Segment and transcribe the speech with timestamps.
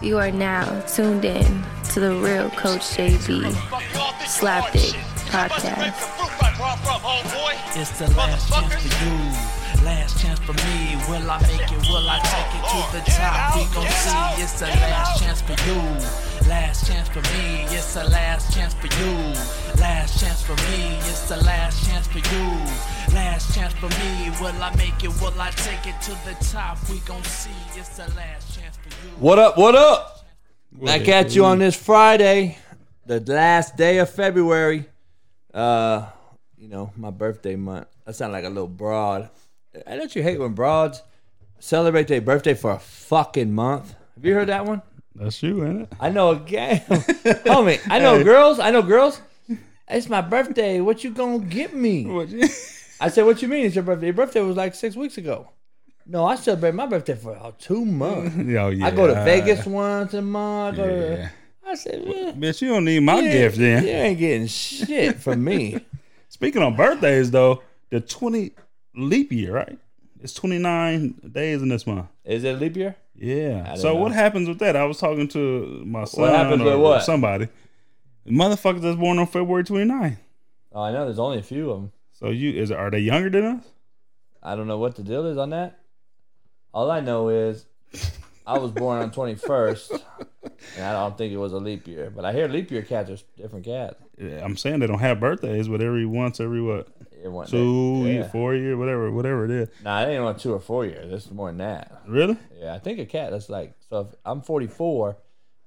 [0.00, 3.50] You are now tuned in to the real Coach JB
[4.22, 4.94] Slapdick
[5.30, 5.94] podcast.
[7.76, 9.57] It's the last chance for you,
[9.88, 10.96] last chance for me.
[11.08, 11.82] Will I make it?
[11.88, 13.56] Will I take it to the top?
[13.56, 14.42] We gon' see.
[14.42, 15.80] It's the last chance for you,
[16.48, 17.64] last chance for me.
[17.76, 19.14] It's the last chance for you,
[19.80, 20.98] last chance for me.
[21.10, 22.46] It's the last chance for you,
[23.14, 24.30] last chance for me.
[24.40, 25.12] Will I make it?
[25.20, 26.76] Will I take it to the top?
[26.90, 27.50] We gon' see.
[27.76, 29.10] It's the last chance for you.
[29.18, 29.56] What up?
[29.56, 30.26] What up?
[30.72, 32.58] Back at you on this Friday,
[33.06, 34.84] the last day of February.
[35.52, 36.06] Uh,
[36.58, 37.86] you know, my birthday month.
[38.06, 39.30] I sound like a little broad.
[39.86, 41.02] I don't you hate when broads
[41.58, 43.94] celebrate their birthday for a fucking month?
[44.14, 44.82] Have you heard that one?
[45.14, 45.92] That's you, ain't it?
[46.00, 46.78] I know a game.
[46.88, 48.58] Homie, I know girls.
[48.58, 49.20] I know girls.
[49.88, 50.80] It's my birthday.
[50.80, 52.04] What you gonna get me?
[52.04, 52.46] What you?
[53.00, 53.64] I said, "What you mean?
[53.64, 54.06] It's your birthday?
[54.06, 55.50] Your birthday was like six weeks ago."
[56.06, 58.36] No, I celebrate my birthday for uh, two months.
[58.36, 58.86] Yo, yeah.
[58.86, 60.78] I go to Vegas once a month.
[60.78, 61.28] I, Yeah.
[61.66, 63.84] I said, "Yeah, Bitch, you don't need my yeah, gift then.
[63.84, 65.84] You ain't getting shit from me."
[66.28, 68.52] Speaking of birthdays, though, the 20
[68.98, 69.78] leap year, right?
[70.20, 72.08] It's 29 days in this month.
[72.24, 72.96] Is it leap year?
[73.14, 73.74] Yeah.
[73.74, 73.96] So know.
[73.96, 74.76] what happens with that?
[74.76, 77.04] I was talking to my son what happens or with what?
[77.04, 77.48] somebody.
[78.26, 80.18] Motherfuckers that's born on February 29th.
[80.72, 81.04] Oh, I know.
[81.04, 81.92] There's only a few of them.
[82.12, 83.64] So you is are they younger than us?
[84.42, 85.78] I don't know what the deal is on that.
[86.74, 87.64] All I know is
[88.46, 90.02] I was born on 21st,
[90.76, 92.10] and I don't think it was a leap year.
[92.14, 93.96] But I hear leap year cats are different cats.
[94.18, 96.88] Yeah, I'm saying they don't have birthdays, but every once every what
[97.22, 98.28] It went- two, yeah.
[98.28, 99.68] four year, whatever, whatever it is.
[99.84, 101.10] Nah, it ain't on two or four years.
[101.10, 102.02] This is more than that.
[102.06, 102.36] Really?
[102.60, 104.00] Yeah, I think a cat that's like so.
[104.02, 105.16] If I'm 44,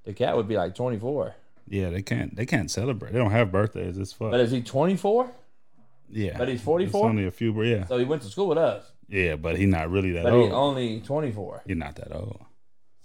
[0.06, 1.36] the cat would be like 24.
[1.68, 3.12] Yeah, they can't they can't celebrate.
[3.14, 3.98] They don't have birthdays.
[3.98, 4.32] It's fuck.
[4.32, 5.30] But is he 24?
[6.10, 7.10] yeah, but he's It's 44?
[7.10, 9.70] only a few, but yeah, So he went to school with us, yeah, but he's
[9.70, 10.48] not really that but old.
[10.50, 11.64] he only 24.
[11.68, 12.42] he's not that old.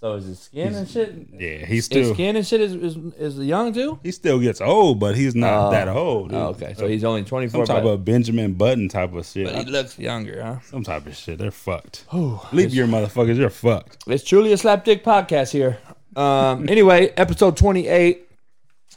[0.00, 1.14] So is his skin and shit?
[1.32, 3.98] Yeah, he's still His skin and shit is is, is young too.
[4.02, 5.70] he still gets old, but he's not Oh.
[5.70, 6.34] that old.
[6.34, 7.64] Oh, okay, so he's only 24.
[7.66, 9.46] some type but, of Benjamin Button type of shit.
[9.46, 10.60] but he looks younger, huh?
[10.64, 11.38] some type of shit.
[11.38, 12.04] They're fucked.
[12.12, 14.04] Leap year motherfuckers, you're fucked.
[14.06, 15.78] It's truly a slapdick podcast here.
[16.14, 18.28] Um, anyway, episode 28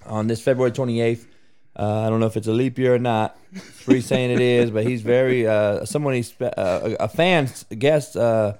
[0.05, 1.25] on this February 28th.
[1.77, 3.37] Uh, I don't know if it's a leap year or not.
[3.53, 8.17] Free saying it is, but he's very uh, someone he's uh, a, a fan guest
[8.17, 8.55] uh,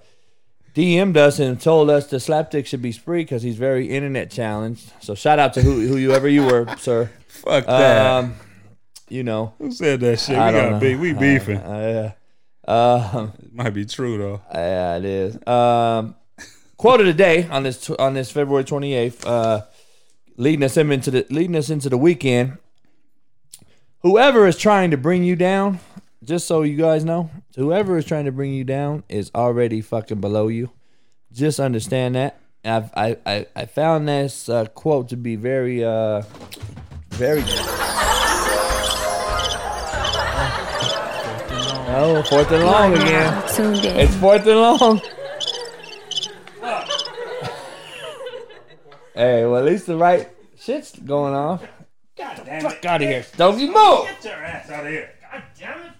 [0.76, 4.92] DM'd us and told us the slapdick should be free because he's very internet challenged.
[5.02, 7.10] So shout out to who who you ever you were, sir.
[7.28, 8.06] Fuck that.
[8.06, 8.36] Um,
[9.10, 10.36] you know, Who said that shit?
[10.36, 11.00] We I don't got beef.
[11.00, 11.58] We beefing.
[11.58, 12.12] uh,
[12.68, 14.42] um, it might be true though.
[14.54, 15.48] Yeah, it is.
[15.48, 16.16] Um,
[16.78, 19.64] quote of the day on this on this February twenty eighth, uh,
[20.38, 22.58] leading us into the leading us into the weekend.
[24.02, 25.80] Whoever is trying to bring you down,
[26.24, 30.22] just so you guys know, whoever is trying to bring you down is already fucking
[30.22, 30.72] below you.
[31.32, 32.40] Just understand that.
[32.66, 36.24] I've, I, I I found this uh, quote to be very uh
[37.12, 37.44] very.
[41.92, 43.44] Oh, fourth and long again.
[43.48, 45.02] It's fourth and long.
[49.16, 51.64] hey, well, at least the right shit's going off.
[52.18, 53.68] God damn Fuck out of here, Stogie.
[53.68, 54.06] Move!
[54.06, 55.10] Get your ass out of here.
[55.32, 55.94] God damn it.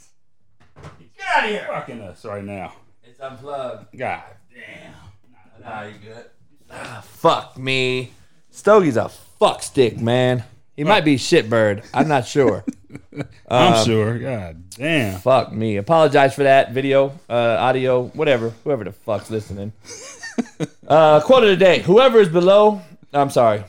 [1.18, 1.66] Get out of here.
[1.68, 2.74] Fucking us right now.
[3.04, 3.98] It's unplugged.
[3.98, 4.24] God
[4.54, 4.94] damn.
[5.64, 6.26] Nah, you good.
[6.72, 8.12] Ah, fuck me.
[8.52, 10.44] Stogie's a fuck stick, man.
[10.76, 11.84] He might be shitbird.
[11.94, 12.64] I'm not sure.
[13.50, 14.18] I'm Um, sure.
[14.18, 15.20] God damn.
[15.20, 15.76] Fuck me.
[15.78, 19.74] Apologize for that video, uh, audio, whatever, whoever the fuck's listening.
[20.88, 22.82] uh, quote of the day: Whoever is below,
[23.14, 23.64] I'm sorry,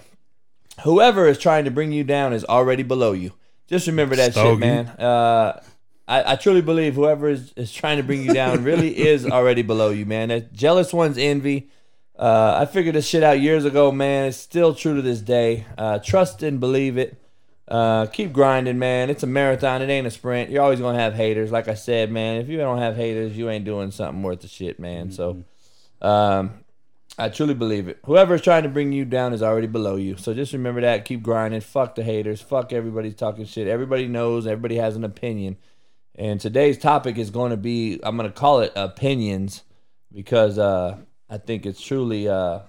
[0.85, 3.33] whoever is trying to bring you down is already below you.
[3.67, 4.61] Just remember that shit, Stogie.
[4.61, 4.87] man.
[4.87, 5.61] Uh,
[6.11, 9.63] I, I truly believe whoever is, is trying to bring you down really is already
[9.63, 10.31] below you, man.
[10.31, 11.71] That jealous one's envy.
[12.19, 14.27] Uh, I figured this shit out years ago, man.
[14.27, 15.67] It's still true to this day.
[15.79, 17.17] Uh, trust and believe it.
[17.69, 19.09] Uh, keep grinding, man.
[19.09, 19.83] It's a marathon.
[19.83, 20.51] It ain't a sprint.
[20.51, 21.53] You're always gonna have haters.
[21.53, 22.39] Like I said, man.
[22.39, 25.13] If you don't have haters, you ain't doing something worth the shit, man.
[25.13, 25.45] So,
[26.03, 26.65] um,
[27.17, 28.01] I truly believe it.
[28.07, 30.17] Whoever's trying to bring you down is already below you.
[30.17, 31.05] So just remember that.
[31.05, 31.61] Keep grinding.
[31.61, 32.41] Fuck the haters.
[32.41, 33.69] Fuck everybody's talking shit.
[33.69, 34.49] Everybody knows.
[34.49, 35.57] Everybody has an opinion.
[36.15, 38.01] And today's topic is going to be.
[38.03, 39.63] I'm gonna call it opinions
[40.13, 40.99] because uh,
[41.29, 42.29] I think it's truly.
[42.29, 42.61] Uh,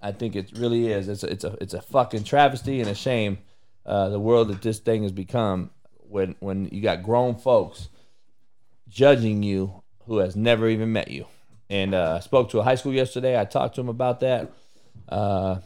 [0.00, 1.08] I think it really is.
[1.08, 3.38] It's a, it's a it's a fucking travesty and a shame.
[3.84, 7.88] Uh, the world that this thing has become when when you got grown folks
[8.88, 11.26] judging you who has never even met you.
[11.68, 13.38] And uh, I spoke to a high school yesterday.
[13.38, 14.52] I talked to him about that.
[15.08, 15.58] Uh,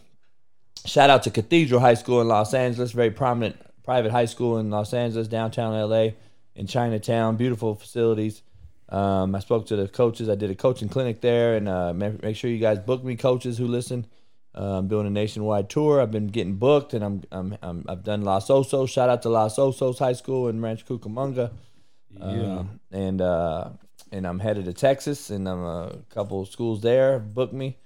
[0.86, 4.70] shout out to Cathedral High School in Los Angeles, very prominent private high school in
[4.70, 6.10] Los Angeles, downtown LA,
[6.60, 7.36] in Chinatown.
[7.36, 8.42] Beautiful facilities.
[8.90, 10.28] Um, I spoke to the coaches.
[10.28, 13.16] I did a coaching clinic there, and uh, ma- make sure you guys book me,
[13.16, 14.06] coaches who listen.
[14.54, 16.00] Uh, I'm doing a nationwide tour.
[16.00, 18.90] I've been getting booked, and I'm, I'm, I'm I've done Los Osos.
[18.90, 21.52] Shout out to Los Osos High School in Rancho Cucamonga.
[22.10, 22.24] Yeah.
[22.26, 23.70] Uh, and uh,
[24.12, 27.78] and I'm headed to Texas, and I'm a couple schools there booked me,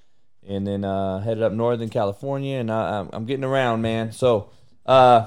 [0.48, 4.12] and then uh, headed up Northern California, and I, I'm, I'm getting around, man.
[4.12, 4.48] So,
[4.86, 5.26] uh,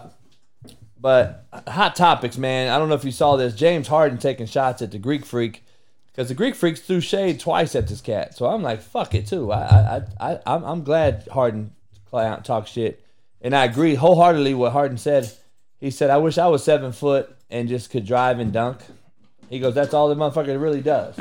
[1.00, 2.70] but hot topics, man.
[2.70, 3.54] I don't know if you saw this.
[3.54, 5.64] James Harden taking shots at the Greek Freak
[6.08, 8.36] because the Greek Freaks threw shade twice at this cat.
[8.36, 9.52] So I'm like, fuck it too.
[9.52, 11.74] I I I I'm, I'm glad Harden
[12.12, 13.04] talk shit,
[13.42, 15.32] and I agree wholeheartedly what Harden said.
[15.80, 18.80] He said, "I wish I was seven foot and just could drive and dunk."
[19.50, 21.20] He goes, "That's all the motherfucker really does."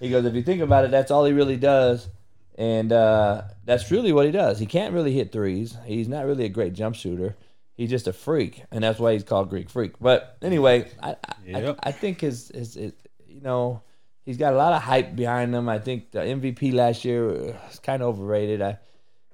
[0.00, 2.08] he goes, "If you think about it, that's all he really does."
[2.56, 4.58] And uh, that's really what he does.
[4.58, 5.76] He can't really hit threes.
[5.86, 7.36] He's not really a great jump shooter.
[7.78, 9.92] He's just a freak, and that's why he's called Greek Freak.
[10.00, 11.78] But anyway, I I, Yep.
[11.84, 12.92] I, I think his, his his
[13.28, 13.82] you know
[14.26, 15.68] he's got a lot of hype behind him.
[15.68, 18.60] I think the MVP last year was kind of overrated.
[18.60, 18.78] I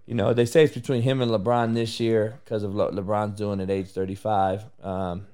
[0.05, 3.39] you know they say it's between him and LeBron this year because of what LeBron's
[3.39, 4.63] doing at age 35.
[4.83, 5.27] Um,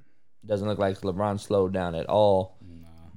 [0.46, 2.56] doesn't look like LeBron slowed down at all.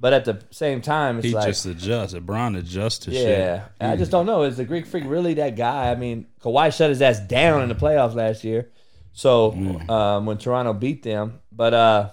[0.00, 2.26] But at the same time, it's He like just adjusted.
[2.26, 4.42] Bron adjusts to yeah, I just don't know.
[4.42, 5.90] Is the Greek Freak really that guy?
[5.90, 8.68] I mean, Kawhi shut his ass down in the playoffs last year.
[9.14, 9.52] So
[9.88, 12.10] um, when Toronto beat them, but uh,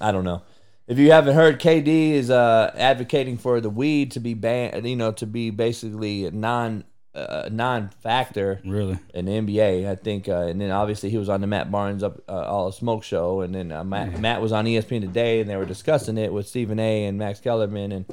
[0.00, 0.42] I don't know.
[0.86, 4.86] If you haven't heard, KD is uh, advocating for the weed to be banned.
[4.86, 6.84] You know, to be basically a non
[7.14, 8.98] uh, non factor Really?
[9.12, 9.88] in the NBA.
[9.88, 12.70] I think, uh, and then obviously he was on the Matt Barnes up uh, all
[12.70, 16.18] smoke show, and then uh, Matt, Matt was on ESPN today, and they were discussing
[16.18, 17.06] it with Stephen A.
[17.06, 18.04] and Max Kellerman, and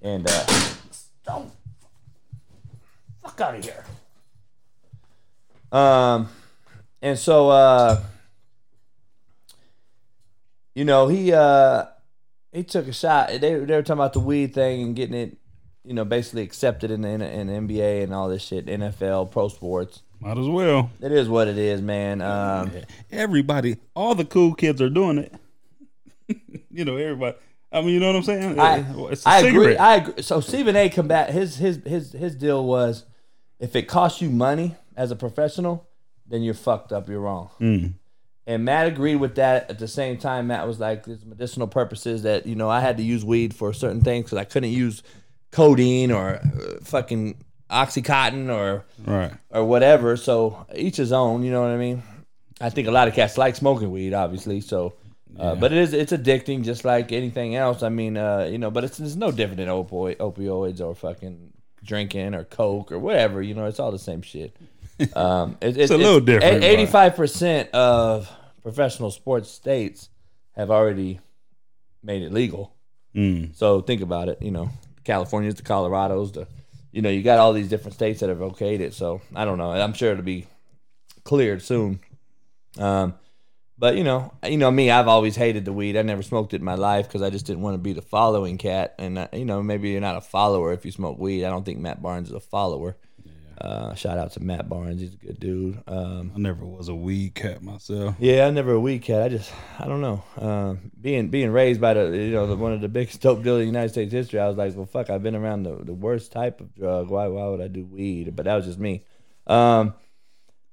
[0.00, 0.46] and uh,
[1.26, 1.50] don't
[3.22, 3.84] fuck out of here.
[5.70, 6.28] Um,
[7.02, 8.02] and so uh,
[10.74, 11.84] you know he uh
[12.52, 13.28] he took a shot.
[13.28, 15.36] They they were talking about the weed thing and getting it.
[15.84, 19.48] You know, basically accepted in the, in the NBA and all this shit, NFL, pro
[19.48, 20.92] sports Might as well.
[21.00, 22.22] it is what it is, man.
[22.22, 22.70] Um,
[23.10, 25.34] Everybody, all the cool kids are doing it.
[26.70, 27.36] you know, everybody.
[27.72, 28.60] I mean, you know what I'm saying?
[28.60, 29.76] I, it's a I agree.
[29.76, 30.22] I agree.
[30.22, 30.88] So Stephen A.
[30.88, 33.04] combat his his his his deal was,
[33.58, 35.88] if it costs you money as a professional,
[36.26, 37.08] then you're fucked up.
[37.08, 37.50] You're wrong.
[37.60, 37.94] Mm.
[38.46, 39.70] And Matt agreed with that.
[39.70, 42.96] At the same time, Matt was like, "There's medicinal purposes that you know I had
[42.96, 45.02] to use weed for certain things because I couldn't use
[45.52, 47.36] codeine or uh, fucking
[47.70, 49.32] oxycontin or right.
[49.50, 50.16] or whatever.
[50.16, 51.42] So each his own.
[51.44, 52.02] You know what I mean?
[52.60, 54.60] I think a lot of cats like smoking weed, obviously.
[54.60, 54.94] So,
[55.38, 57.82] uh, but it is it's addicting, just like anything else.
[57.82, 61.52] I mean, uh, you know, but it's, it's no different than opioid, opioids or fucking
[61.82, 63.42] drinking or coke or whatever.
[63.42, 64.56] You know, it's all the same shit.
[65.14, 68.30] Um, it, It's a little different, Eighty-five percent of
[68.62, 70.08] professional sports states
[70.52, 71.20] have already
[72.02, 72.74] made it legal.
[73.14, 73.56] Mm.
[73.56, 74.40] So think about it.
[74.40, 74.70] You know,
[75.04, 76.46] California's, the Colorados, the
[76.92, 78.94] you know, you got all these different states that have okayed it.
[78.94, 79.70] So I don't know.
[79.70, 80.46] I'm sure it'll be
[81.24, 82.00] cleared soon.
[82.78, 83.14] Um,
[83.78, 84.90] but you know, you know me.
[84.90, 85.96] I've always hated the weed.
[85.96, 88.02] I never smoked it in my life because I just didn't want to be the
[88.02, 88.94] following cat.
[88.98, 91.44] And uh, you know, maybe you're not a follower if you smoke weed.
[91.44, 92.96] I don't think Matt Barnes is a follower.
[93.62, 95.00] Uh, shout out to Matt Barnes.
[95.00, 95.80] He's a good dude.
[95.86, 98.16] Um, I never was a weed cat myself.
[98.18, 99.22] yeah, I never a weed cat.
[99.22, 100.24] I just, I don't know.
[100.36, 103.60] Um, being being raised by the, you know, the, one of the biggest dope dealers
[103.60, 106.32] in United States history, I was like, well, fuck, I've been around the, the worst
[106.32, 107.08] type of drug.
[107.08, 108.34] Why why would I do weed?
[108.34, 109.04] But that was just me.
[109.46, 109.94] Um,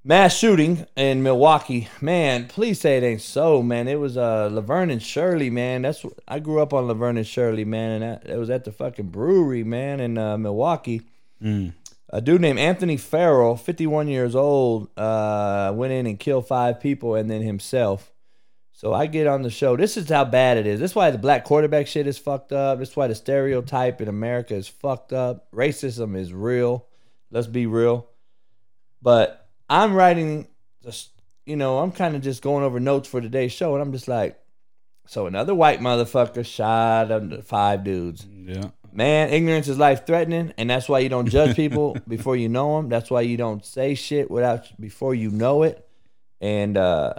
[0.03, 2.47] mass shooting in Milwaukee, man.
[2.47, 3.87] Please say it ain't so, man.
[3.87, 5.83] It was uh Laverne and Shirley, man.
[5.83, 8.71] That's I grew up on Laverne and Shirley, man, and that, it was at the
[8.71, 11.03] fucking brewery, man, in uh, Milwaukee
[11.41, 11.73] Mm.
[12.11, 17.15] A dude named Anthony Ferrill, 51 years old, uh, went in and killed five people
[17.15, 18.11] and then himself.
[18.73, 19.75] So I get on the show.
[19.75, 20.79] This is how bad it is.
[20.79, 22.79] This is why the black quarterback shit is fucked up.
[22.79, 25.51] This is why the stereotype in America is fucked up.
[25.51, 26.87] Racism is real.
[27.29, 28.07] Let's be real.
[29.01, 30.47] But I'm writing,
[30.81, 31.11] just
[31.45, 34.07] you know, I'm kind of just going over notes for today's show, and I'm just
[34.07, 34.39] like,
[35.07, 38.25] so another white motherfucker shot five dudes.
[38.25, 38.69] Yeah.
[38.99, 42.75] Man, ignorance is life threatening, and that's why you don't judge people before you know
[42.75, 42.89] them.
[42.89, 45.87] That's why you don't say shit without before you know it.
[46.41, 47.13] And uh,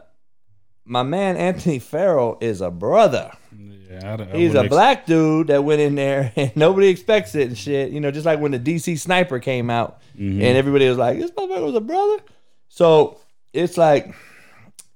[0.84, 3.32] my man Anthony Ferrill is a brother.
[3.58, 4.16] Yeah.
[4.18, 7.48] I, I He's a ex- black dude that went in there, and nobody expects it
[7.48, 7.92] and shit.
[7.92, 10.34] You know, just like when the DC Sniper came out, Mhm.
[10.42, 12.22] and everybody was like, "This motherfucker was a brother."
[12.68, 13.18] So
[13.54, 14.14] it's like,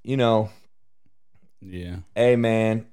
[0.03, 0.51] you know,
[1.63, 1.97] Yeah.
[2.15, 2.85] hey man,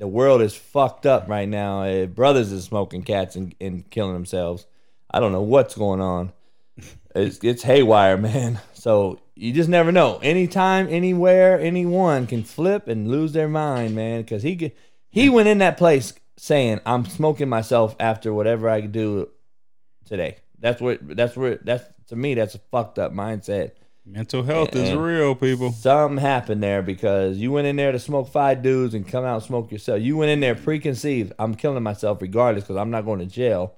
[0.00, 1.82] the world is fucked up right now.
[1.82, 4.66] Uh, brothers is smoking cats and, and killing themselves.
[5.10, 6.32] I don't know what's going on.
[7.14, 8.60] It's it's haywire, man.
[8.80, 10.18] So you just never know.
[10.22, 14.22] Anytime, anywhere, anyone can flip and lose their mind, man.
[14.22, 14.72] Because he
[15.10, 19.28] he went in that place saying, "I'm smoking myself after whatever I do
[20.06, 21.14] today." That's what.
[21.14, 21.56] That's where.
[21.56, 22.32] That's to me.
[22.32, 23.72] That's a fucked up mindset.
[24.06, 25.72] Mental health is real, people.
[25.72, 29.36] Something happened there because you went in there to smoke five dudes and come out
[29.36, 30.00] and smoke yourself.
[30.00, 31.32] You went in there preconceived.
[31.38, 33.74] I'm killing myself regardless because I'm not going to jail.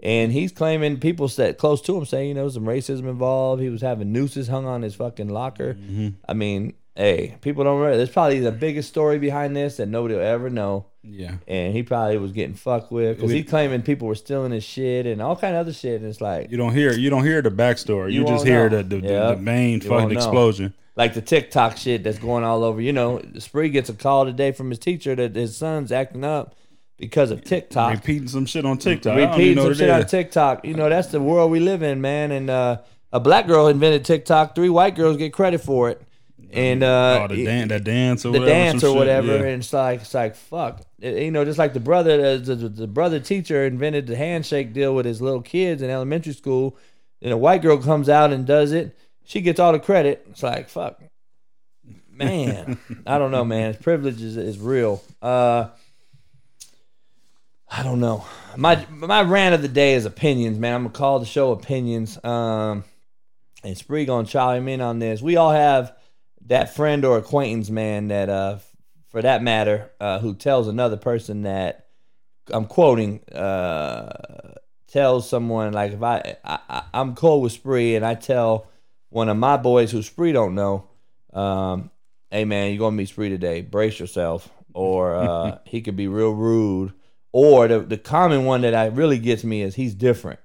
[0.00, 3.62] And he's claiming people that close to him saying, you know, some racism involved.
[3.62, 5.74] He was having nooses hung on his fucking locker.
[5.74, 6.08] Mm-hmm.
[6.28, 7.96] I mean, hey, people don't remember.
[7.96, 10.86] There's probably the biggest story behind this that nobody will ever know.
[11.02, 11.36] Yeah.
[11.46, 15.06] And he probably was getting fucked with because he's claiming people were stealing his shit
[15.06, 16.00] and all kind of other shit.
[16.00, 18.12] And it's like, You don't hear you don't hear the backstory.
[18.12, 19.36] You, You just hear the the, Yep.
[19.36, 20.74] the, main You fucking explosion.
[20.96, 22.80] like the TikTok shit that's going all over.
[22.80, 26.56] You know, Spree gets a call today from his teacher that his son's acting up
[26.96, 27.92] because of TikTok.
[27.92, 29.12] Repeating some shit on TikTok.
[29.12, 30.06] I don't even Repeating some shit it on.
[30.06, 30.64] TikTok.
[30.64, 32.32] You know, that's the world we live in, man.
[32.32, 32.78] And uh,
[33.12, 34.56] a black girl invented TikTok.
[34.56, 36.02] Three white girls get credit for it.
[36.56, 38.46] And uh, Oh, the dan- that dance or the whatever.
[38.58, 39.42] dance or shit, whatever, yeah.
[39.44, 42.68] and it's like it's like fuck, It- you know, just like the brother, the, the,
[42.68, 46.76] the brother teacher invented the handshake deal with his little kids in elementary school,
[47.20, 50.26] and a white girl comes out and does it, she gets all the credit.
[50.30, 51.00] It's like fuck,
[52.10, 53.74] man, I don't know, man.
[53.74, 55.02] His privilege is, is real.
[55.20, 55.68] Uh,
[57.68, 58.24] I don't know.
[58.56, 60.74] My my rant of the day is opinions, man.
[60.74, 62.18] I'm gonna call the show opinions.
[62.24, 62.84] Um,
[63.64, 65.20] and Spree gonna chime in on this.
[65.20, 65.92] We all have
[66.46, 68.58] that friend or acquaintance, man, that uh,
[69.08, 71.86] for that matter, uh, who tells another person that
[72.50, 74.54] I'm quoting, uh,
[74.88, 78.68] tells someone like if I, I I- I'm cool with Spree and I tell
[79.10, 80.88] one of my boys who Spree don't know,
[81.32, 81.90] um,
[82.30, 83.60] hey man, you're gonna meet Spree today.
[83.62, 86.92] Brace yourself, or uh, he could be real rude.
[87.32, 90.40] Or the the common one that I really gets me is he's different.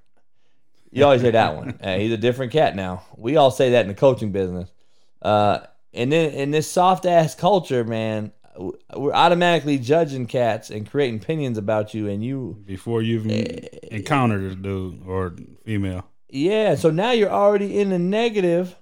[0.91, 1.79] You always hear that one.
[1.81, 3.03] Hey, he's a different cat now.
[3.15, 4.69] We all say that in the coaching business.
[5.21, 5.59] Uh,
[5.93, 8.31] and then in this soft ass culture, man,
[8.95, 13.67] we're automatically judging cats and creating opinions about you, and you Before you even Eh,
[13.91, 16.05] encountered this dude or female.
[16.29, 18.75] Yeah, so now you're already in the negative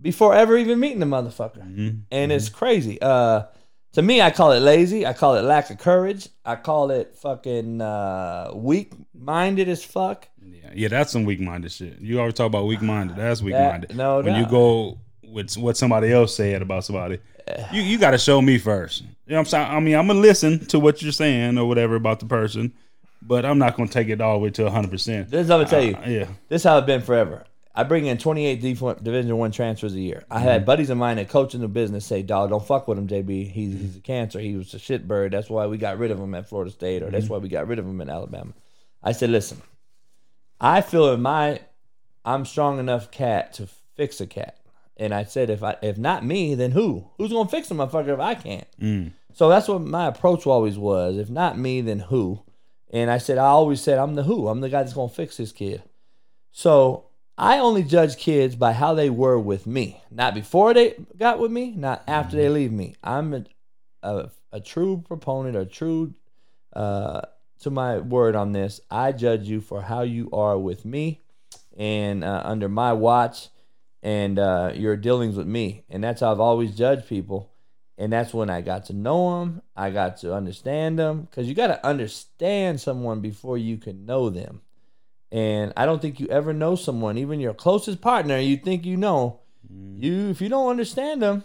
[0.00, 1.62] before ever even meeting the motherfucker.
[1.62, 2.02] Mhm.
[2.10, 3.00] And it's crazy.
[3.02, 3.44] Uh
[3.92, 5.04] to me I call it lazy.
[5.06, 6.28] I call it lack of courage.
[6.44, 10.28] I call it fucking uh weak minded as fuck.
[10.42, 12.00] Yeah, yeah, that's some weak minded shit.
[12.00, 13.16] You always talk about weak minded.
[13.16, 13.90] That's weak minded.
[13.90, 14.98] That- no when you go
[15.30, 17.18] with what somebody else said about somebody,
[17.72, 19.02] you you got to show me first.
[19.02, 19.66] You know what I'm saying?
[19.70, 22.72] I mean, I'm gonna listen to what you're saying or whatever about the person,
[23.22, 24.90] but I'm not gonna take it all the way to 100.
[24.90, 25.96] percent This is what I'm gonna tell you.
[25.96, 27.44] Uh, yeah, This is how it's been forever.
[27.72, 30.24] I bring in 28 D- Division One transfers a year.
[30.30, 30.66] I had mm-hmm.
[30.66, 33.50] buddies of mine that coach in the business say, "Dog, don't fuck with him, JB.
[33.50, 34.40] He's he's a cancer.
[34.40, 35.32] He was a shit bird.
[35.32, 37.34] That's why we got rid of him at Florida State, or that's mm-hmm.
[37.34, 38.52] why we got rid of him in Alabama."
[39.02, 39.62] I said, "Listen,
[40.60, 41.60] I feel in my
[42.24, 44.56] I'm strong enough cat to fix a cat."
[45.00, 47.06] And I said, "If I if not me, then who?
[47.18, 49.12] Who's gonna fix the motherfucker if I can't?" Mm.
[49.32, 51.16] So that's what my approach always was.
[51.16, 52.42] If not me, then who?
[52.92, 54.48] And I said, I always said, I'm the who.
[54.48, 55.82] I'm the guy that's going to fix this kid.
[56.50, 57.06] So
[57.38, 61.52] I only judge kids by how they were with me, not before they got with
[61.52, 62.96] me, not after they leave me.
[63.02, 63.44] I'm a,
[64.02, 66.14] a, a true proponent, a true,
[66.74, 67.22] uh,
[67.60, 68.80] to my word on this.
[68.90, 71.22] I judge you for how you are with me
[71.76, 73.48] and uh, under my watch
[74.02, 75.84] and uh, your dealings with me.
[75.88, 77.50] And that's how I've always judged people
[78.00, 79.60] and that's when I got to know them.
[79.76, 84.30] I got to understand them because you got to understand someone before you can know
[84.30, 84.62] them.
[85.30, 88.38] And I don't think you ever know someone, even your closest partner.
[88.38, 91.44] You think you know you if you don't understand them,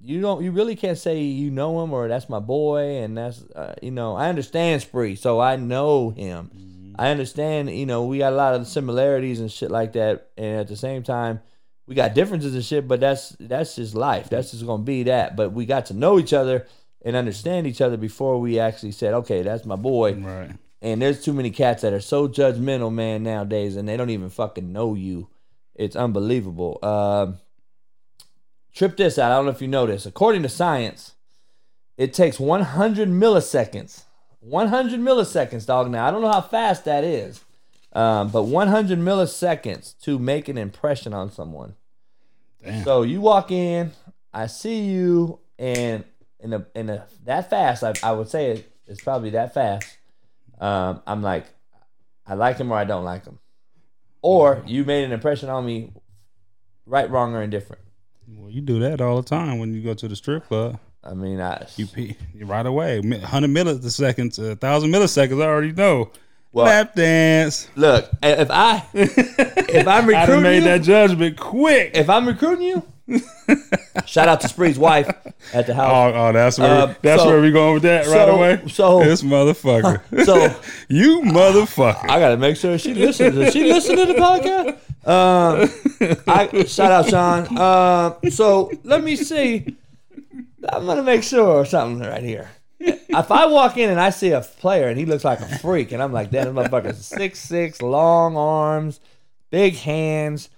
[0.00, 0.42] you don't.
[0.42, 3.92] You really can't say you know him or that's my boy and that's uh, you
[3.92, 4.16] know.
[4.16, 6.94] I understand Spree, so I know him.
[6.98, 7.70] I understand.
[7.70, 10.76] You know, we got a lot of similarities and shit like that, and at the
[10.76, 11.42] same time
[11.86, 14.28] we got differences and shit, but that's that's just life.
[14.28, 15.36] That's just gonna be that.
[15.36, 16.66] But we got to know each other
[17.02, 20.14] and understand each other before we actually said, okay, that's my boy.
[20.14, 20.50] right.
[20.82, 24.28] And there's too many cats that are so judgmental, man, nowadays, and they don't even
[24.28, 25.28] fucking know you.
[25.74, 26.78] It's unbelievable.
[26.82, 27.38] Um,
[28.74, 29.32] trip this out.
[29.32, 30.04] I don't know if you know this.
[30.06, 31.14] According to science,
[31.96, 34.04] it takes 100 milliseconds.
[34.40, 35.90] 100 milliseconds, dog.
[35.90, 37.42] Now I don't know how fast that is.
[37.92, 41.74] Um, but 100 milliseconds to make an impression on someone.
[42.62, 42.84] Damn.
[42.84, 43.92] So you walk in,
[44.34, 46.04] I see you, and
[46.40, 49.96] in a in a that fast, I, I would say it, it's probably that fast.
[50.60, 51.46] Um, I'm like,
[52.26, 53.38] I like him or I don't like him,
[54.20, 55.92] or you made an impression on me,
[56.84, 57.82] right, wrong, or indifferent.
[58.28, 60.78] well, you do that all the time when you go to the strip club.
[61.02, 63.00] I mean, I You pee right away.
[63.00, 65.40] 100 milliseconds, a thousand milliseconds.
[65.40, 66.10] I already know.
[66.56, 67.68] Well- Lap dance.
[67.76, 71.90] look if I if I'm recruiting, I made you, that judgment quick.
[71.94, 72.82] if I'm recruiting you,
[74.06, 75.06] Shout out to Spree's wife
[75.54, 76.12] at the house.
[76.14, 78.62] Oh, oh, that's where Uh, that's so- where we going with that right so- away.
[78.68, 80.34] so- this motherfucker, So
[80.88, 82.08] you motherfucker.
[82.08, 83.36] I gotta make sure she listens.
[83.36, 84.78] Does she listen to the podcast?
[85.06, 87.56] Um, I shout out Sean.
[87.58, 89.76] Um, so let me see.
[90.68, 92.48] I'm gonna make sure something right here.
[92.78, 95.92] If I walk in and I see a player and he looks like a freak,
[95.92, 99.00] and I'm like, that motherfucker's six six, long arms,
[99.50, 100.50] big hands,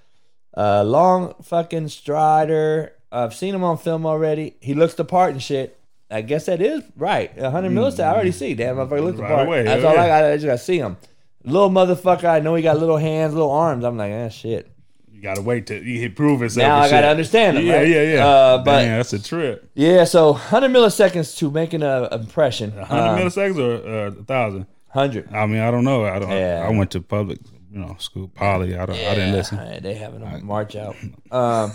[0.56, 2.92] uh, long fucking strider.
[3.12, 4.56] I've seen him on film already.
[4.60, 5.78] He looks the part and shit.
[6.10, 7.36] I guess that is right.
[7.36, 8.04] 100 millisecond.
[8.04, 8.54] I already see.
[8.54, 9.46] Damn, motherfucker looks the Right part.
[9.46, 10.24] away, That's hell all I got.
[10.24, 10.96] I just gotta see him.
[11.44, 12.24] Little motherfucker.
[12.24, 13.84] I know he got little hands, little arms.
[13.84, 14.70] I'm like, ah, shit.
[15.18, 16.62] You gotta wait till he prove himself.
[16.68, 17.04] Now I gotta shit.
[17.10, 17.66] understand him.
[17.66, 17.88] Yeah, right?
[17.88, 18.24] yeah, yeah.
[18.26, 19.68] Uh, but Damn, that's a trip.
[19.74, 22.70] yeah, so 100 milliseconds to making an impression.
[22.70, 24.66] Hundred Um, milliseconds or uh, a thousand?
[24.92, 25.34] 100.
[25.34, 26.04] I mean, I don't know.
[26.04, 26.30] I don't.
[26.30, 26.64] Yeah.
[26.64, 28.76] I went to public, you know, school, poly.
[28.78, 28.94] I don't.
[28.94, 29.82] I didn't listen.
[29.82, 30.94] They having a march out.
[31.32, 31.72] Um,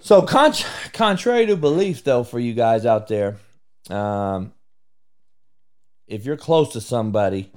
[0.00, 0.64] so, contr
[0.94, 3.36] contrary to belief, though, for you guys out there,
[3.90, 4.54] um,
[6.06, 7.52] if you're close to somebody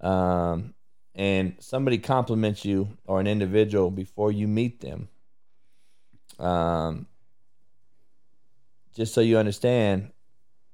[0.00, 0.74] um,
[1.16, 5.08] and somebody compliments you or an individual before you meet them,
[6.38, 7.06] um,
[8.94, 10.10] just so you understand,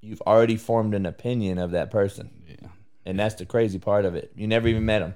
[0.01, 2.31] you've already formed an opinion of that person.
[2.47, 2.69] Yeah.
[3.07, 4.33] And that's the crazy part of it.
[4.35, 5.15] You never even met them.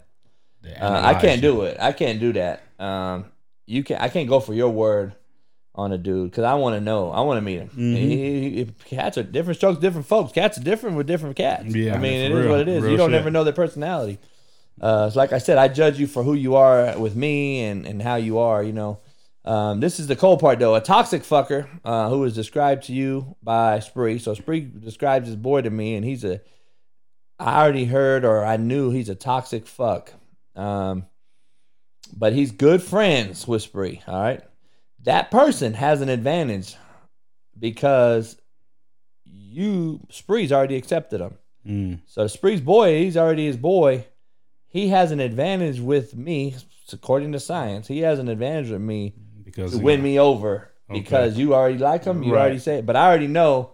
[0.80, 1.76] Uh, I can't do it.
[1.78, 2.62] I can't do that.
[2.80, 3.26] Um,
[3.66, 3.98] you can.
[3.98, 5.14] I can't go for your word
[5.76, 7.10] on a dude because I want to know.
[7.10, 7.68] I want to meet him.
[7.68, 7.94] Mm-hmm.
[7.94, 10.32] He- he- cats are different strokes, different folks.
[10.32, 11.66] Cats are different with different cats.
[11.72, 12.84] Yeah, I mean, it for is what it is.
[12.84, 14.18] You don't ever know their personality.
[14.80, 18.02] Uh, like I said, I judge you for who you are with me and, and
[18.02, 18.62] how you are.
[18.62, 19.00] You know,
[19.44, 20.74] um, this is the cold part though.
[20.74, 24.18] A toxic fucker uh, who was described to you by Spree.
[24.18, 26.40] So Spree describes his boy to me, and he's a.
[27.38, 30.12] I already heard or I knew he's a toxic fuck.
[30.54, 31.06] Um,
[32.16, 34.02] but he's good friends with Spree.
[34.06, 34.42] All right,
[35.04, 36.76] that person has an advantage
[37.58, 38.36] because
[39.24, 41.38] you Spree's already accepted him.
[41.66, 42.00] Mm.
[42.06, 44.06] So Spree's boy, he's already his boy.
[44.76, 46.54] He has an advantage with me,
[46.92, 47.86] according to science.
[47.88, 51.00] He has an advantage with me because to win me over Okay.
[51.00, 52.22] because you already like him.
[52.22, 52.40] You Right.
[52.42, 53.70] already say it, but I already know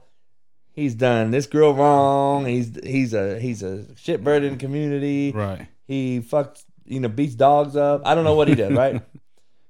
[0.72, 2.46] he's done this girl wrong.
[2.46, 5.32] He's he's a he's a shitbird in the community.
[5.32, 5.66] Right.
[5.86, 8.02] He fucks you know beats dogs up.
[8.06, 8.72] I don't know what he did.
[8.76, 9.02] right.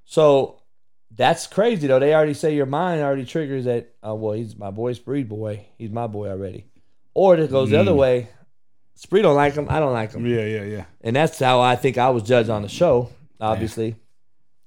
[0.05, 0.61] So
[1.14, 1.99] that's crazy though.
[1.99, 3.95] They already say your mind already triggers that.
[4.03, 5.64] Oh well, he's my boy's breed boy.
[5.79, 6.66] He's my boy already.
[7.14, 7.97] Or it goes the other Mm.
[7.97, 8.29] way.
[8.95, 9.67] Spree don't like him.
[9.69, 10.85] I don't like him Yeah, yeah, yeah.
[11.03, 13.97] and that's how I think I was judged on the show, obviously.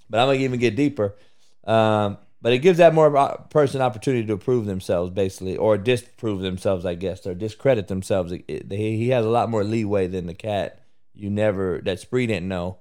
[0.09, 1.15] But I'm gonna even get deeper.
[1.63, 6.85] Um, but it gives that more person opportunity to prove themselves, basically, or disprove themselves,
[6.85, 8.31] I guess, or discredit themselves.
[8.33, 10.81] It- it- he, he has a lot more leeway than the cat.
[11.15, 12.77] You never that Spree didn't know,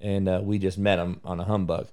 [0.00, 1.88] and uh, we just met him on a humbug.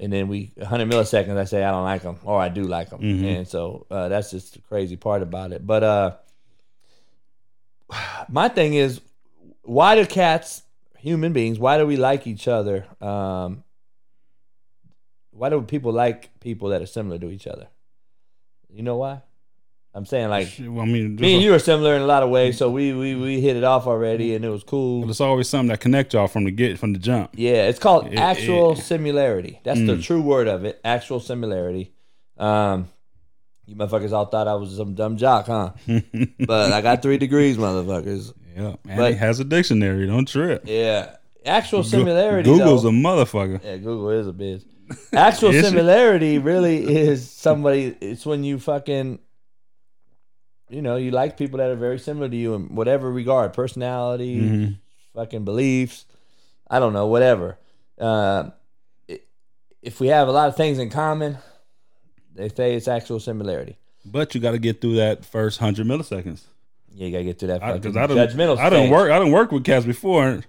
[0.00, 1.36] And then we 100 milliseconds.
[1.38, 3.24] I say I don't like him, or I do like him, Mhm.
[3.38, 5.66] and so uh, that's just the crazy part about it.
[5.66, 6.12] But uh,
[8.28, 9.00] my thing is,
[9.62, 10.62] why do cats,
[10.98, 12.86] human beings, why do we like each other?
[13.00, 13.64] Um,
[15.30, 17.68] why do people like people that are similar to each other?
[18.70, 19.22] You know why?
[19.94, 22.28] I'm saying like well, I mean, me and you are similar in a lot of
[22.28, 25.04] ways, so we we we hit it off already, and it was cool.
[25.04, 27.30] There's always something that connect y'all from the get from the jump.
[27.34, 29.60] Yeah, it's called It- actual it- similarity.
[29.64, 30.02] That's the Mm.
[30.02, 30.78] true word of it.
[30.84, 31.92] Actual similarity.
[32.36, 32.88] Um,
[33.68, 35.72] you motherfuckers all thought I was some dumb jock, huh?
[36.46, 38.32] but I got three degrees, motherfuckers.
[38.56, 40.06] Yeah, and But- he has a dictionary.
[40.06, 40.62] Don't trip.
[40.66, 42.48] Yeah, actual similarity.
[42.50, 43.62] Google's though, a motherfucker.
[43.62, 44.64] Yeah, Google is a bitch.
[45.12, 45.68] Actual Is it?
[45.68, 47.94] similarity really is somebody.
[48.00, 49.18] It's when you fucking,
[50.70, 54.40] you know, you like people that are very similar to you in whatever regard, personality,
[54.40, 54.78] Mhm.
[55.14, 56.06] fucking beliefs.
[56.70, 57.58] I don't know, whatever.
[58.00, 58.50] Uh,
[59.82, 61.38] if we have a lot of things in common,
[62.38, 63.76] they say it's actual similarity.
[64.04, 66.44] But you got to get through that first hundred milliseconds.
[66.94, 68.58] Yeah, you gotta get through that Because I, don't, judgmental.
[68.58, 69.10] I don't work.
[69.10, 70.42] I don't work with cats before.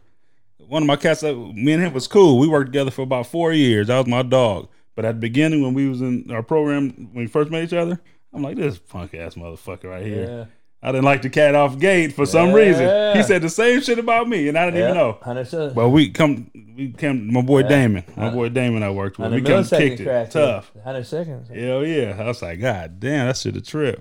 [0.57, 2.39] One of my cats, uh, me and him was cool.
[2.39, 3.87] We worked together for about four years.
[3.87, 4.67] That was my dog.
[4.95, 7.73] But at the beginning, when we was in our program, when we first met each
[7.73, 7.99] other,
[8.33, 10.23] I'm like, this punk ass motherfucker right here.
[10.23, 10.45] Yeah.
[10.81, 12.55] I didn't like the cat off gate for some Yeah.
[12.55, 13.17] reason.
[13.17, 15.17] He said the same shit about me, and I didn't even know.
[15.21, 15.75] Hundred percent.
[15.75, 17.31] But we come, we came.
[17.33, 17.67] My boy Yeah.
[17.69, 19.31] Damon, my boy Damon, I worked with.
[19.31, 20.71] We Hundred come kicked it tough.
[20.83, 21.49] Hundred seconds.
[21.49, 22.15] Hell yeah!
[22.17, 23.99] I was like, God damn, that shit a trip.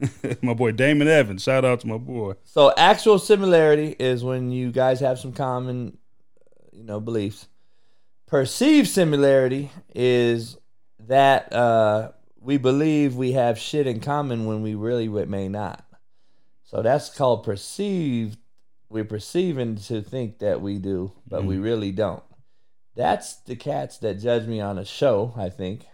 [0.42, 1.42] my boy Damon Evans.
[1.42, 2.34] Shout out to my boy.
[2.44, 5.96] So actual similarity is when you guys have some common,
[6.72, 7.48] you know, beliefs.
[8.26, 10.56] Perceived similarity is
[11.06, 15.84] that uh, we believe we have shit in common when we really may not.
[16.72, 18.38] So that's called perceived.
[18.88, 21.64] We're perceiving to think that we do, but we mm-hmm.
[21.64, 22.22] really don't.
[22.96, 25.86] That's the cats that judge me on a show, I think.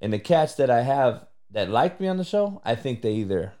[0.00, 3.14] And the cats that I have that like me on the show, I think they
[3.14, 3.52] either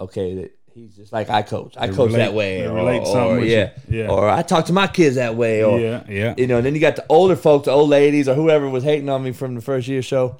[0.00, 1.74] okay, he's just like I coach.
[1.76, 3.50] I They coach relate- that way, or, or with you.
[3.50, 4.08] yeah, Yeah.
[4.08, 6.34] or I talk to my kids that way, or yeah, yeah.
[6.36, 6.56] you know.
[6.56, 9.22] And then you got the older folks, the old ladies, or whoever was hating on
[9.22, 10.38] me from the first year show.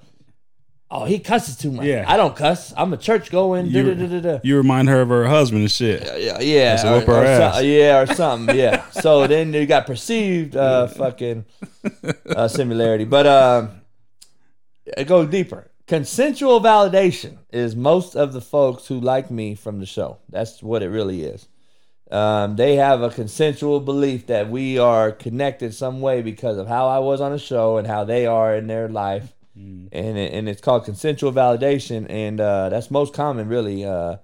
[0.95, 1.87] Oh, he cusses too much.
[1.87, 2.05] Yeah.
[2.07, 2.75] I don't cuss.
[2.77, 3.73] I'm a church going.
[3.73, 4.41] Da, da, da, da.
[4.45, 6.03] You remind her of her husband and shit.
[6.21, 7.55] Yeah, yeah, or, whoop her or ass.
[7.57, 8.55] so- yeah, or something.
[8.57, 8.85] Yeah.
[8.91, 11.47] so then you got perceived uh, fucking
[12.37, 13.81] uh, similarity, but um,
[14.85, 15.71] it goes deeper.
[15.87, 20.19] Consensual validation is most of the folks who like me from the show.
[20.29, 21.49] That's what it really is.
[22.11, 26.87] Um, they have a consensual belief that we are connected some way because of how
[26.89, 29.89] I was on the show and how they are in their life, Mm.
[29.93, 33.85] and it, and it's called consensual validation, and uh, that's most common, really.
[33.85, 34.17] Uh,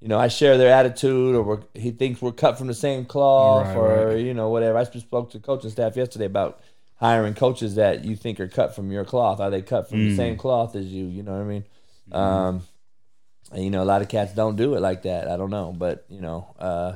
[0.00, 3.04] you know, I share their attitude, or we're, he thinks we're cut from the same
[3.04, 4.18] cloth, Right, or right.
[4.18, 4.78] you know, whatever.
[4.78, 6.60] I just spoke to coaching staff yesterday about
[6.96, 9.40] hiring coaches that you think are cut from your cloth.
[9.40, 10.16] Are they cut from the Mm.
[10.16, 11.06] same cloth as you?
[11.06, 11.64] You know what I mean?
[12.10, 12.16] Mm-hmm.
[12.16, 12.62] Um,
[13.52, 15.26] and, you know, a lot of cats don't do it like that.
[15.28, 16.92] I don't know, but you know, uh,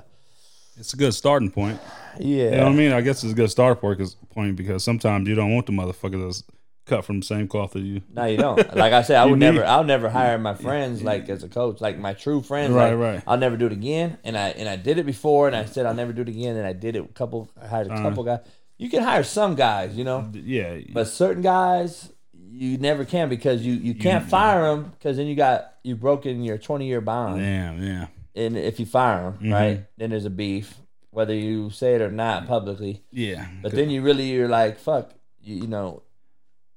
[0.79, 1.81] It's a good starting point.
[2.21, 2.93] yeah, You know what I mean?
[2.93, 5.73] I guess it's a good start point because, point because sometimes you don't want the
[5.73, 6.45] motherfucker that's
[6.91, 8.03] cut from the same cloth as you.
[8.13, 8.59] No, you don't.
[8.77, 9.65] Like I said, I would need- never.
[9.65, 12.73] I'll never hire my friends like as a coach, like my true friends.
[12.75, 13.23] Right, like, right.
[13.27, 14.19] I'll never do it again.
[14.25, 16.57] And I and I did it before, and I said I'll never do it again.
[16.57, 17.05] And I did it.
[17.05, 17.49] A couple.
[17.63, 18.03] I hired a Uh-huh.
[18.03, 18.41] couple guys.
[18.77, 22.13] You can hire some guys, you know, Yeah, but certain guys
[22.53, 26.43] you never can because you you can't fire them because then you got you broken
[26.43, 27.41] your twenty year bond.
[27.41, 28.07] damn, yeah.
[28.35, 29.53] And if you fire them, Mm-hmm.
[29.53, 30.77] right, then there's a beef,
[31.11, 33.03] whether you say it or not publicly.
[33.13, 33.47] Yeah.
[33.63, 35.11] But then you really you're like, fuck,
[35.43, 36.03] you, you know,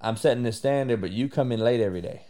[0.03, 2.21] I'm setting this standard, but you come in late every day,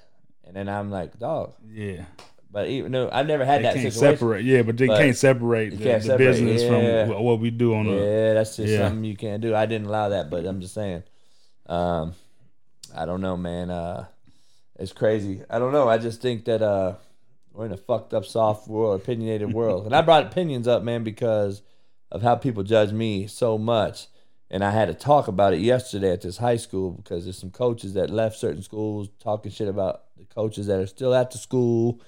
[0.45, 1.53] and then I'm like, dog.
[1.69, 2.05] yeah.
[2.51, 4.17] But even no, I've never had They that can't situation.
[4.17, 4.45] separate.
[4.45, 7.07] Yeah, but they But can't separate the, can't the separate, business yeah.
[7.07, 7.93] from what we do on the.
[7.93, 8.77] Yeah, that's just Yeah.
[8.87, 9.55] something you can't do.
[9.55, 11.01] I didn't allow that, but I'm just saying.
[11.65, 12.13] Um,
[12.95, 13.71] I don't know, man.
[13.71, 14.05] Uh,
[14.77, 15.41] it's crazy.
[15.49, 15.89] I don't know.
[15.89, 16.93] I just think that uh,
[17.53, 21.03] we're in a fucked up, soft world, opinionated world, and I brought opinions up, man,
[21.03, 21.63] because
[22.11, 24.05] of how people judge me so much.
[24.53, 27.49] And I had to talk about it yesterday at this high school because there's some
[27.49, 31.39] coaches that left certain schools talking shit about the coaches that are still at the
[31.39, 31.99] school,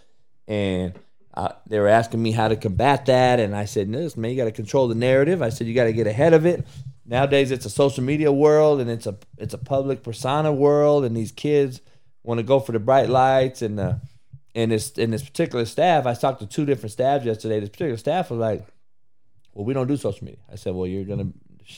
[0.47, 0.93] and
[1.33, 4.37] uh, they were asking me how to combat that, and I said, "This man, you
[4.37, 6.67] got to control the narrative." I said, "You got to get ahead of it."
[7.03, 11.17] Nowadays, it's a social media world, and it's a it's a public persona world, and
[11.17, 11.81] these kids
[12.21, 13.95] want to go for the bright lights, and uh,
[14.53, 17.59] and this in this particular staff, I talked to two different staffs yesterday.
[17.59, 18.67] This particular staff was like,
[19.55, 21.31] "Well, we don't do social media." I said, "Well, you're gonna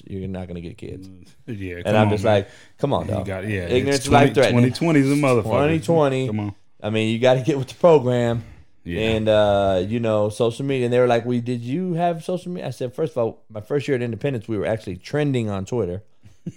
[0.06, 1.10] you're not gonna get kids,"
[1.46, 3.26] Yeah, and I'm just like, "Come on, you dog.
[3.26, 3.68] got yeah.
[3.68, 5.44] ignorance is life threatening." 2020 is a motherfucker.
[5.44, 6.28] 2020.
[6.28, 6.56] Come on.
[6.82, 8.44] I mean, you got to get with the program."
[8.84, 9.02] Yeah.
[9.02, 10.86] and uh, you know social media.
[10.86, 13.44] And they were like, "We did you have social media?" I said, first of all,
[13.50, 16.04] my first year at Independence, we were actually trending on Twitter,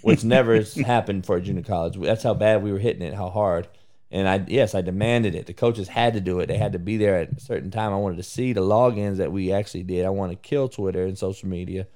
[0.01, 1.97] which never has happened for a junior college.
[1.97, 3.67] That's how bad we were hitting it, how hard.
[4.11, 5.45] And I yes, I demanded it.
[5.45, 6.47] The coaches had to do it.
[6.47, 7.91] They had to be there at a certain time.
[7.91, 10.05] I wanted to see the logins that we actually did.
[10.05, 11.87] I want to kill Twitter and social media,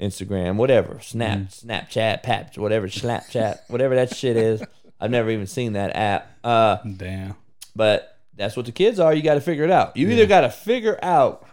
[0.00, 4.62] Instagram, whatever, Snap, Snapchat, Paps, whatever, Snapchat, whatever that shit is.
[5.00, 6.38] I've never even seen that app.
[6.42, 7.34] Uh, Damn.
[7.76, 9.14] but that's what the kids are.
[9.14, 9.96] You got to figure it out.
[9.96, 11.46] You either got to figure out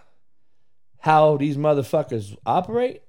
[1.00, 3.02] how these motherfuckers operate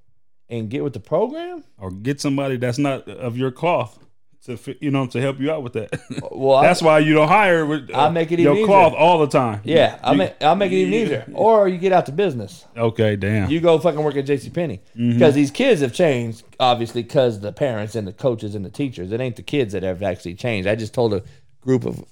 [0.48, 1.64] and get with the program.
[1.78, 3.98] Or get somebody that's not of your cloth
[4.46, 5.90] to you know to help you out with that.
[6.32, 8.92] Well, I- that's why you don't hire with uh, I'll make it your even cloth
[8.92, 8.98] easier.
[9.00, 9.60] all the time.
[9.64, 11.26] yeah, I'll make I'll make it even easier.
[11.34, 12.64] Or you get out to business.
[12.76, 13.50] Okay, damn.
[13.50, 15.12] You go fucking work at JC Penney Mm-hmm.
[15.14, 19.12] because these kids have changed, obviously, because the parents and the coaches and the teachers.
[19.12, 20.68] It ain't the kids that have actually changed.
[20.68, 21.22] I just told a
[21.60, 22.04] group of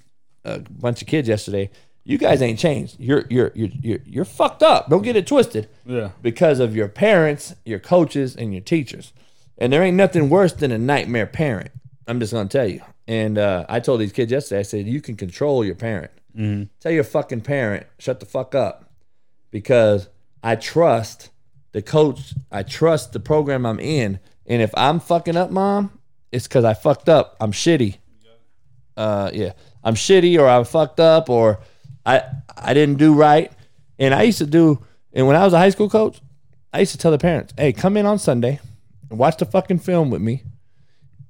[0.45, 1.69] a bunch of kids yesterday,
[2.03, 2.95] you guys ain't changed.
[2.99, 4.89] You're you're you're you're, you're fucked up.
[4.89, 5.67] Don't get it twisted.
[5.85, 6.11] yeah.
[6.21, 9.11] because of your parents, your coaches, and your teachers.
[9.57, 11.69] And there ain't nothing worse than a nightmare parent.
[12.07, 12.81] I'm just gonna tell you.
[13.07, 14.59] And uh, I told these kids yesterday.
[14.59, 16.11] I said you can control your parent.
[16.79, 18.89] Tell your fucking parent shut the fuck up,
[19.51, 20.07] because
[20.41, 21.29] I trust
[21.73, 22.33] the coach.
[22.51, 24.19] I trust the program I'm in.
[24.47, 25.99] And if I'm fucking up, mom,
[26.31, 27.35] it's because I fucked up.
[27.39, 27.97] I'm shitty.
[28.97, 31.59] Uh, yeah, I'm shitty, or I'm fucked up, or
[32.05, 32.23] I
[32.57, 33.51] I didn't do right.
[33.99, 34.83] And I used to do.
[35.13, 36.21] And when I was a high school coach,
[36.73, 38.59] I used to tell the parents, "Hey, come in on Sunday
[39.09, 40.43] and watch the fucking film with me.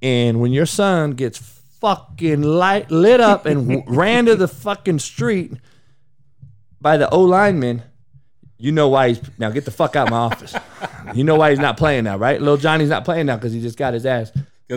[0.02, 1.38] And when your son gets
[1.80, 5.54] fucking light lit up and ran to the fucking street
[6.80, 7.84] by the O lineman,
[8.58, 10.56] you know why he's now get the fuck out of my office.
[11.16, 12.40] You know why he's not playing now, right?
[12.40, 14.32] Little Johnny's not playing now because he just got his ass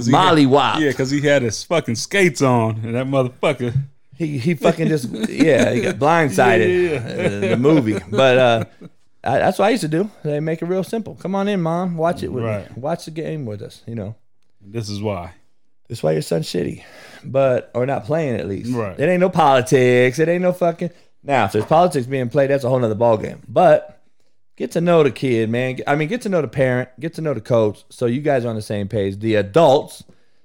[0.08, 0.80] molly wop.
[0.80, 3.74] Yeah, because he had his fucking skates on, and that motherfucker.
[4.16, 7.98] He he fucking just yeah he got blindsided Yeah, uh, the movie.
[8.10, 8.64] But uh,
[9.22, 10.10] I, that's what I used to do.
[10.24, 11.14] They make it real simple.
[11.16, 11.96] Come on in, mom.
[11.96, 12.68] Watch it with Right.
[12.74, 12.80] me.
[12.82, 13.82] Watch the game with us.
[13.86, 14.16] You know.
[14.64, 15.34] This is why.
[15.88, 16.82] This why your son's shitty,
[17.24, 18.72] but or not playing at least.
[18.72, 18.98] Right.
[18.98, 20.18] It ain't no politics.
[20.18, 20.90] It ain't no fucking.
[21.22, 23.40] Now, if there's politics being played, that's a whole nother ballgame.
[23.46, 24.02] But
[24.56, 25.78] get to know the kid, man.
[25.86, 28.44] I mean, get to know the parent, get to know the coach, so you guys
[28.44, 29.18] are on the same page.
[29.18, 30.04] The adults,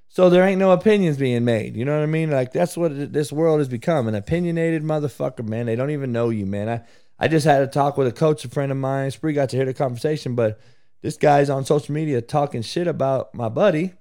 [0.09, 1.77] so there ain't no opinions being made.
[1.77, 2.29] You know what I mean?
[2.31, 5.67] Like that's what this world has become an opinionated motherfucker, man.
[5.67, 6.67] They don't even know you, man.
[6.67, 6.81] I
[7.17, 9.11] I just had a talk with a coach, a friend of mine.
[9.11, 10.59] Spree got to hear the conversation, but
[11.01, 13.93] this guy's on social media talking shit about my buddy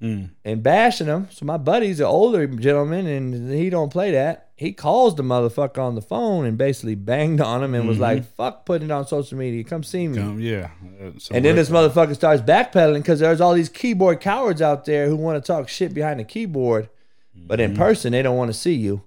[0.00, 0.30] Mm.
[0.44, 1.26] and bashing him.
[1.32, 4.50] So my buddy's an older gentleman, and he don't play that.
[4.54, 8.24] He calls the motherfucker on the phone and basically banged on him and was like,
[8.36, 9.64] "Fuck putting it on social media.
[9.64, 10.70] Come see me." Um, yeah.
[11.32, 15.16] And then this motherfucker starts backpedaling because there's all these keyboard cowards out there who
[15.16, 16.88] want to talk shit behind the keyboard,
[17.34, 19.02] but in person they don't want to see you.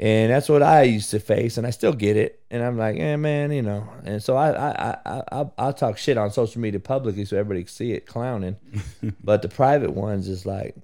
[0.00, 2.40] And that's what I used to face, and I still get it.
[2.52, 3.88] And I'm like, eh, man, you know.
[4.04, 7.36] And so I, I, I, I, I'll- I'll talk shit on social media publicly so
[7.36, 8.56] everybody can see it, clowning.
[9.24, 10.76] but the private ones is like,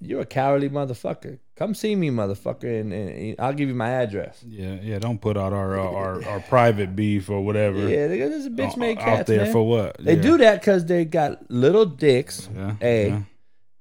[0.00, 1.38] you're a cowardly motherfucker.
[1.56, 4.44] Come see me, motherfucker, and, and I'll give you my address.
[4.46, 4.98] Yeah, yeah.
[5.00, 8.76] Don't put out our uh, our, our private beef or whatever Yeah, there's a bitch
[8.76, 9.52] made cats out there man.
[9.52, 9.96] for what?
[9.98, 10.22] They Yeah.
[10.22, 12.48] do that because they got little dicks.
[12.54, 13.20] Yeah, A, yeah.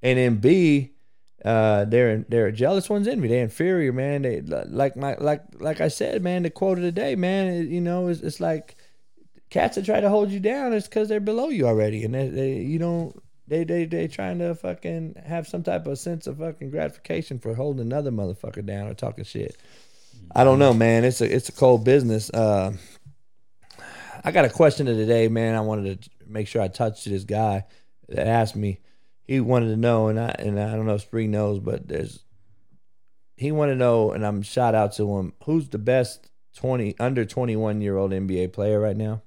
[0.01, 0.91] and then B,
[1.47, 3.27] uh, they're they're jealous ones envy.
[3.27, 4.23] They're inferior, man.
[4.23, 6.43] They like my like like I said, man.
[6.43, 7.47] The quote of the day, man.
[7.47, 8.75] it- you know, it's, it's like
[9.49, 10.73] cats that try to hold you down.
[10.73, 13.21] It's because they're below you already, and they, they you don't.
[13.47, 17.53] They they they trying to fucking have some type of sense of fucking gratification for
[17.53, 19.55] holding another motherfucker down or talking shit.
[20.35, 21.05] I don't know, man.
[21.05, 22.29] It's a it's a cold business.
[22.29, 22.73] Uh,
[24.23, 25.55] I got a question of the day, man.
[25.55, 27.63] I wanted to make sure I touched this guy
[28.09, 28.79] that asked me.
[29.27, 32.23] He wanted to know, and I and I don't know if Spring knows, but there's
[33.35, 35.33] he wanted to know, and I'm shout out to him.
[35.43, 39.21] Who's the best twenty under twenty one year old NBA player right now?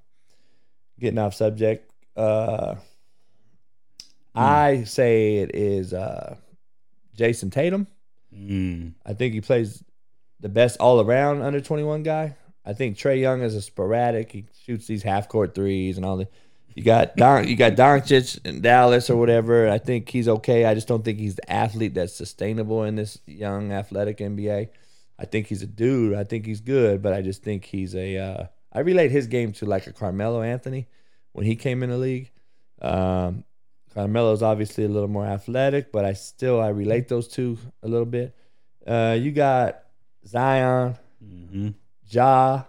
[0.99, 1.91] Getting off subject.
[2.15, 2.75] Uh,
[4.33, 6.35] I say it is uh,
[7.15, 7.87] Jayson Tatum.
[8.33, 8.93] Mm.
[9.05, 9.83] I think he plays
[10.39, 12.35] the best all around under 21 guy.
[12.65, 14.31] I think Trae Young is a sporadic.
[14.31, 16.31] He shoots these half court threes and all that.
[16.75, 19.69] You got Don, you got Doncic in Dallas or whatever.
[19.69, 20.65] I think he's okay.
[20.65, 24.69] I just don't think he's the athlete that's sustainable in this young athletic NBA.
[25.19, 26.15] I think he's a dude.
[26.15, 28.17] I think he's good, but I just think he's a.
[28.17, 30.87] Uh, I relate his game to like a Carmelo Anthony
[31.33, 32.31] when he came in the league.
[32.81, 33.43] Um,
[33.93, 38.05] Carmelo's obviously a little more athletic, but I still I relate those two a little
[38.05, 38.35] bit.
[38.87, 39.83] Uh, you got
[40.25, 41.69] Zion, hmm
[42.07, 42.63] Ja.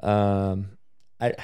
[0.00, 0.76] Um,
[1.20, 1.34] I,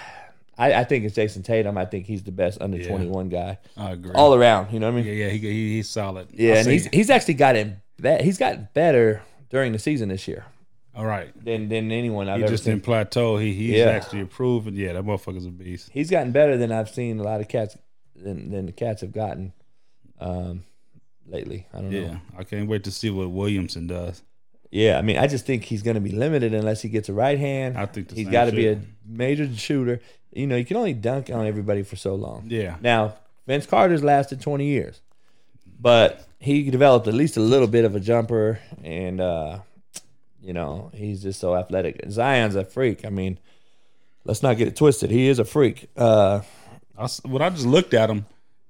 [0.59, 1.79] I I think it's Jayson Tatum.
[1.79, 2.89] I think he's the best under Yeah.
[2.89, 4.13] twenty one guy I agree.
[4.15, 4.73] all around.
[4.73, 5.17] You know what I mean?
[5.17, 5.29] yeah.
[5.29, 6.29] He, he he's solid.
[6.33, 10.27] Yeah, I and he's he's actually gotten be- he's gotten better during the season this
[10.29, 10.45] year
[10.95, 11.31] all right.
[11.45, 12.75] than than anyone I've He ever just seen.
[12.75, 13.39] didn't plateau.
[13.39, 13.85] He he's Yeah.
[13.87, 14.73] actually improved.
[14.75, 15.91] Yeah, that motherfucker's a beast.
[15.93, 17.77] He's gotten better than I've seen a lot of cats
[18.17, 19.53] than than the cats have gotten
[20.21, 20.65] um,
[21.27, 21.67] lately.
[21.73, 21.99] I don't know.
[22.01, 24.23] Yeah, I can't wait to see what Williamson does.
[24.71, 27.13] Yeah, I mean, I just think he's going to be limited unless he gets a
[27.13, 27.79] right hand.
[27.79, 30.01] I think the he's got to be a major shooter.
[30.33, 32.45] You know, you can only dunk on everybody for so long.
[32.49, 35.01] Yeah, Now, Vince Carter's lasted 20 years,
[35.81, 39.61] but he developed at least a little bit of a jumper, and uh,
[40.43, 42.05] you know, he's just so athletic.
[42.11, 43.07] Zion's a freak.
[43.07, 43.39] I mean,
[44.25, 45.11] let's not get it twisted.
[45.11, 45.89] He is a freak.
[45.97, 46.43] Uh,
[46.97, 48.27] I when I just looked at him,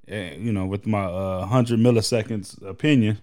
[0.06, 3.18] eh, you know, with my uh, hundred milliseconds opinion,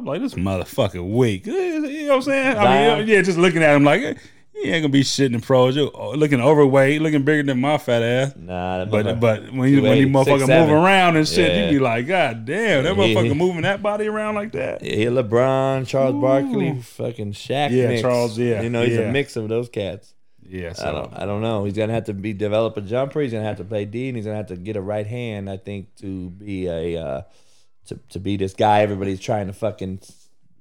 [0.00, 1.46] I'm like, this motherfucker weak.
[1.46, 2.56] You know what I'm saying?
[2.56, 4.00] I mean, yeah, just looking at him like
[4.62, 5.76] he ain't gonna be shitting in pros.
[5.76, 8.34] You oh, looking overweight, looking bigger than my fat ass.
[8.36, 10.60] nah, But but when you when you motherfucker 6'7".
[10.60, 11.66] move around and shit, Yeah.
[11.66, 14.82] you be like, God damn, that motherfucker he- moving that body around like that.
[14.82, 16.20] Yeah, LeBron, Charles Ooh.
[16.20, 17.70] Barkley, fucking Shaq.
[17.70, 18.00] Yeah, mix.
[18.00, 19.02] Charles, yeah, you know he's yeah.
[19.02, 20.14] a mix of those cats.
[20.42, 21.64] Yeah, I don't, I don't know.
[21.64, 23.20] He's gonna have to be develop a jumper.
[23.20, 25.48] He's gonna have to play D, and he's gonna have to get a right hand.
[25.48, 27.22] I think to be a uh,
[27.90, 30.00] to to be this guy everybody's trying to fucking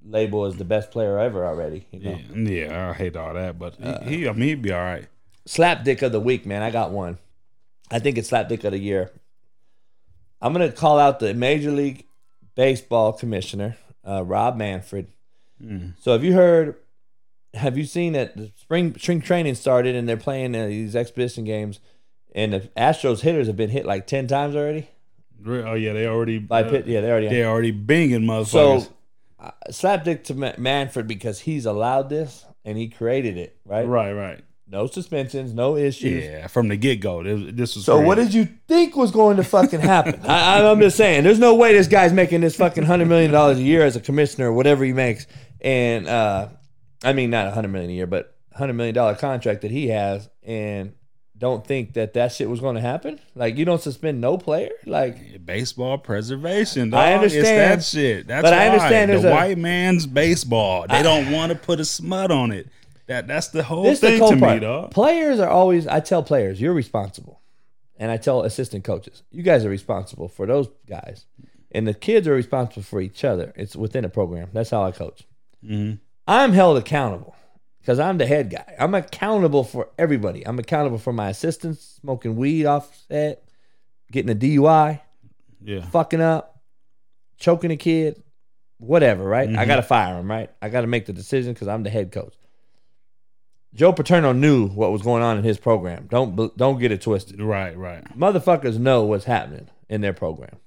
[0.06, 1.88] label as the best player ever already.
[1.92, 4.62] You know, yeah, yeah, I hate all that, but Uh, he, he I mean he'd
[4.62, 5.08] be all right.
[5.46, 6.62] slap dick of the week, man.
[6.62, 7.18] I got one.
[7.90, 9.12] I think it's slap dick of the year.
[10.42, 12.06] I'm gonna call out the Major League
[12.56, 15.08] Baseball commissioner, uh, Rob Manfred.
[15.64, 15.94] Mm.
[16.00, 16.76] So have you heard?
[17.56, 21.44] Have you seen that the spring spring training started and they're playing uh, these exhibition
[21.46, 21.80] games,
[22.34, 24.90] and the Astros hitters have been hit like ten times already Re-
[25.46, 26.88] Oh yeah, they already by uh, pit.
[26.88, 27.30] Yeah, they already.
[27.30, 28.84] They already binging motherfuckers.
[28.84, 28.88] so
[29.40, 33.58] uh, slap dick to Ma- Manfred because he's allowed this and he created it.
[33.66, 33.88] Right.
[33.88, 34.44] right, right.
[34.68, 36.26] No suspensions, no issues.
[36.26, 37.86] Yeah, from the get go, this, this was.
[37.86, 38.06] So crazy.
[38.08, 40.24] what did you think was going to fucking happen?
[40.28, 43.58] I, I'm just saying, there's no way this guy's making this fucking hundred million dollars
[43.58, 45.26] a year as a commissioner, or whatever he makes,
[45.62, 46.50] and uh,
[47.04, 49.88] I mean not a hundred million a year, but hundred million dollar contract that he
[49.88, 50.94] has, and
[51.40, 53.20] don't think that that shit was going to happen.
[53.34, 54.70] Like you don't suspend no player.
[54.86, 56.94] Like Baseball preservation.
[56.94, 57.24] I dog.
[57.24, 57.80] It's understand.
[57.82, 58.28] that shit.
[58.28, 58.74] That's But I why.
[58.74, 60.86] understand the a- white man's baseball.
[60.88, 62.68] They don't want to put a smut on it.
[63.08, 64.54] That that's the whole this the thing cold to part.
[64.56, 64.92] me, dog.
[64.92, 65.88] Players are always.
[65.88, 67.42] I tell players, you're responsible,
[67.98, 71.26] and I tell assistant coaches, you guys are responsible for those guys,
[71.72, 73.52] and the kids are responsible for each other.
[73.56, 74.50] It's within a program.
[74.54, 75.24] That's how I coach.
[75.66, 75.96] Mm-hmm.
[76.28, 77.34] I'm held accountable
[77.90, 78.76] because I'm the head guy.
[78.78, 80.46] I'm accountable for everybody.
[80.46, 83.44] I'm accountable for my assistants smoking weed off set,
[84.12, 85.02] getting a DUI,
[85.64, 85.82] Yeah.
[85.90, 86.62] fucking up,
[87.40, 88.22] choking a kid,
[88.78, 89.50] whatever, right?
[89.50, 89.68] I Mhm.
[89.68, 90.52] got to fire him, right?
[90.62, 92.36] I got to make the decision because I'm the head coach.
[93.74, 96.06] Joe Paterno knew what was going on in his program.
[96.12, 97.42] Don't don't get it twisted.
[97.42, 97.76] Right.
[97.76, 98.04] Right.
[98.16, 100.58] Motherfuckers know what's happening in their program.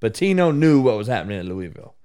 [0.00, 1.96] Pitino knew what was happening in Louisville.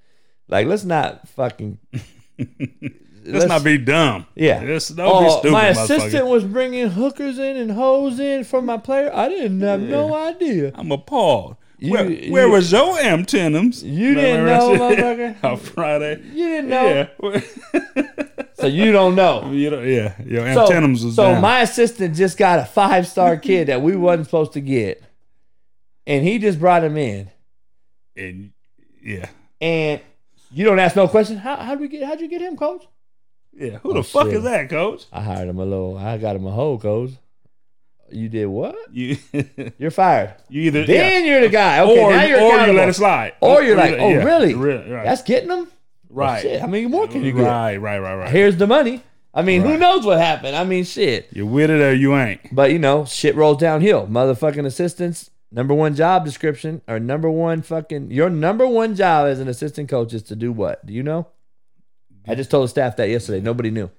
[0.47, 1.77] Like, let's not fucking.
[3.33, 4.25] Let's, not be dumb.
[4.35, 4.61] Yeah.
[4.65, 8.65] Let's, don't be Oh, stupid, my assistant was bringing hookers in and hoes in from
[8.65, 9.11] my player.
[9.13, 10.71] I didn't have no idea.
[10.75, 11.57] I'm appalled.
[11.79, 13.83] You- where, you- where was your antennas?
[13.83, 15.35] You didn't know, motherfucker.
[15.43, 16.21] On Friday.
[16.33, 17.09] You didn't know,
[17.73, 18.03] Yeah.
[18.55, 19.51] so you don't know.
[19.51, 20.15] you know, yeah.
[20.25, 21.41] Your So, antennas was so down.
[21.41, 25.03] my assistant just got a five star kid that we wasn't supposed to get,
[26.07, 27.29] and he just brought him in.
[28.15, 28.51] and,
[29.03, 29.29] yeah.
[29.61, 30.01] And
[30.51, 31.37] you don't ask no question.
[31.37, 32.03] How how do we get?
[32.03, 32.87] How'd you get him, coach?
[33.57, 33.77] Yeah.
[33.79, 35.05] Who Oh, the fuck is that, coach?
[35.11, 35.97] I hired him a little.
[35.97, 37.11] I got him a hoe, coach.
[38.11, 38.75] You did what?
[38.91, 39.17] You
[39.77, 40.35] You're fired.
[40.49, 41.29] you either Then yeah.
[41.31, 41.81] you're the guy.
[41.81, 43.33] Okay, or, now you're or you let it slide.
[43.41, 44.53] Or you're like, oh yeah, really?
[44.53, 45.03] Re- right.
[45.03, 45.67] That's getting them.
[45.69, 45.73] Oh,
[46.09, 46.41] right.
[46.41, 47.43] Shit, how many more can you get?
[47.43, 48.29] Right, right, right, right.
[48.29, 49.03] Here's the money.
[49.33, 50.55] I mean, who knows what happened?
[50.55, 51.27] I mean, shit.
[51.31, 52.39] You're with it or you ain't.
[52.55, 54.07] But you know, shit rolls downhill.
[54.07, 59.39] Motherfucking assistants, number one job description or number one fucking your number one job as
[59.41, 60.85] an assistant coach is to do what?
[60.85, 61.27] Do you know?
[62.27, 63.41] I just told the staff that yesterday.
[63.41, 63.89] Nobody knew.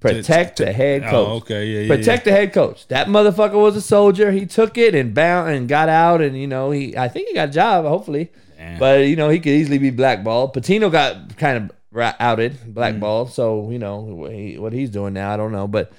[0.00, 1.12] Protect the head coach.
[1.12, 1.96] Oh, okay, yeah, yeah.
[1.96, 2.88] Protect the head coach.
[2.88, 4.32] That motherfucker was a soldier.
[4.32, 6.96] He took it and bound and got out, and you know he.
[6.96, 7.84] I think he got a job.
[7.84, 8.78] Hopefully, Damn.
[8.78, 10.54] but you know he could easily be blackballed.
[10.54, 13.28] Pitino got kind of outed, blackballed.
[13.28, 13.32] Mm.
[13.32, 15.92] So you know what, he, what he's doing now, I don't know, but.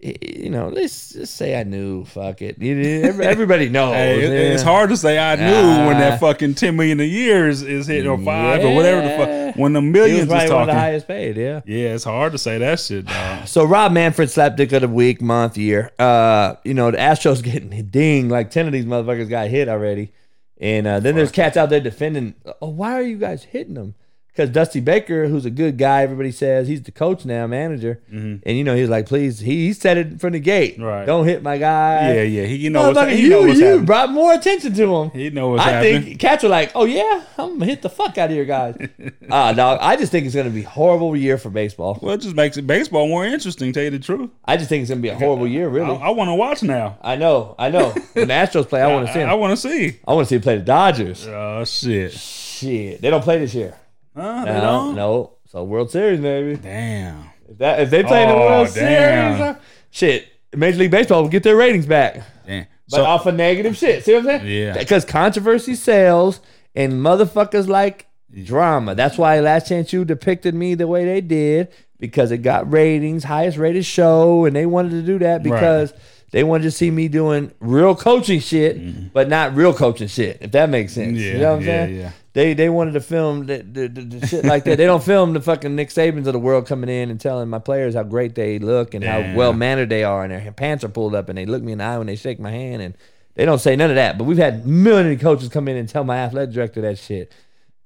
[0.00, 2.04] You know, let's just say I knew.
[2.04, 2.56] Fuck it.
[2.62, 3.94] You- you- every- Everybody knows.
[3.94, 4.54] Hey, it- yeah.
[4.54, 6.00] it's hard to say I knew when Ah.
[6.00, 9.56] that fucking ten million a year is, is hitting or five or whatever the fuck
[9.56, 10.78] when the millions is probably one of the talking.
[10.80, 11.36] highest paid.
[11.36, 11.62] Yeah.
[11.66, 13.46] Yeah, it's hard to say that shit, dog.
[13.48, 15.90] So Rob Manfred slapdick of the week, month, year.
[15.98, 18.30] Uh, you know the Astros getting dinged.
[18.30, 20.12] Like ten of these motherfuckers got hit already,
[20.60, 22.34] and uh, then there's cats out there defending.
[22.62, 23.96] Oh, why are you guys hitting them?
[24.38, 28.40] Because Dusty Baker, who's a good guy, everybody says he's the coach now, manager, and
[28.46, 30.84] you know he's like, please, he, he said it from the gate, Mm-hmm.
[30.84, 31.04] Right.
[31.06, 32.14] Don't hit my guy.
[32.14, 32.44] Yeah, yeah.
[32.44, 33.84] He you know what's, he you know what's you happening.
[33.86, 35.10] brought more attention to him.
[35.10, 36.02] He know what's I happening.
[36.02, 38.76] think cats are like, oh yeah, I'm gonna hit the fuck out of your guys.
[39.30, 39.78] Ah, dog.
[39.82, 41.98] I just think it's gonna be a horrible year for baseball.
[42.00, 43.72] well, it just makes it baseball more interesting.
[43.72, 45.90] Tell you the truth, I just think it's gonna be a horrible year, really.
[45.96, 46.96] I, I want to watch now.
[47.02, 47.90] I know, I know.
[48.14, 49.40] When the Astros play, I want to see I, them.
[49.40, 49.98] want to see.
[50.06, 51.26] I want to see them play the Dodgers.
[51.26, 52.12] Oh shit!
[52.12, 53.74] Shit, they don't play this year.
[54.18, 54.94] Huh, they No, don't?
[54.96, 55.32] no.
[55.46, 56.56] So World Series, maybe.
[56.56, 57.24] Damn.
[57.48, 59.36] If, that, if they play in the Oh, World damn.
[59.38, 62.66] Series, uh, shit, Major League Baseball will get their ratings back, Damn.
[62.90, 64.04] but So off of negative shit.
[64.04, 64.46] See what I'm saying?
[64.46, 64.78] Yeah.
[64.78, 66.40] Because controversy sells,
[66.74, 68.06] and motherfuckers like
[68.44, 68.94] drama.
[68.94, 73.24] That's why Last Chance U depicted me the way they did because it got ratings,
[73.24, 75.92] highest rated show, and they wanted to do that because.
[76.30, 79.06] They wanted to see me doing real coaching shit, mm-hmm.
[79.14, 80.38] but not real coaching shit.
[80.42, 81.96] If that makes sense, you Yeah, know what I'm yeah, saying?
[81.96, 82.10] yeah.
[82.34, 84.76] They they wanted to film the, the, the, the shit like that.
[84.76, 87.58] They don't film the fucking Nick Sabans of the world coming in and telling my
[87.58, 89.30] players how great they look and Yeah.
[89.32, 91.72] how well mannered they are and their pants are pulled up and they look me
[91.72, 92.94] in the eye when they shake my hand and
[93.34, 94.18] they don't say none of that.
[94.18, 97.32] But we've had million of coaches come in and tell my athletic director that shit,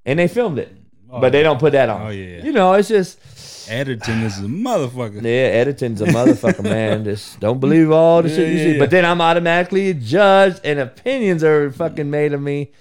[0.05, 0.75] and they filmed it,
[1.11, 2.07] oh, but they don't put that on.
[2.09, 2.43] Oh, yeah.
[2.43, 3.21] you know it's just
[3.69, 5.23] editing is a motherfucker.
[5.23, 7.05] yeah, editing's a motherfucker, man.
[7.05, 8.73] Just don't believe all the shit you Yeah, see.
[8.75, 12.73] yeah, But then I'm automatically judged, and opinions are fucking made of me.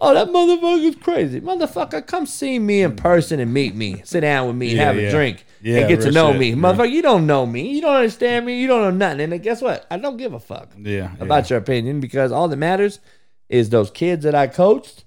[0.00, 1.40] Oh, that motherfucker's crazy.
[1.40, 4.00] Motherfucker, come see me in person and meet me.
[4.04, 6.38] Sit down with me and Yeah, have a drink Yeah, and get to know shit.
[6.40, 6.50] me.
[6.50, 6.54] Yeah.
[6.56, 7.74] Motherfucker, you don't know me.
[7.74, 8.60] You don't understand me.
[8.60, 9.22] You don't know nothing.
[9.22, 9.86] And then guess what?
[9.90, 13.00] I don't give a fuck Yeah, about your opinion because all that matters
[13.48, 15.04] is those kids that I coached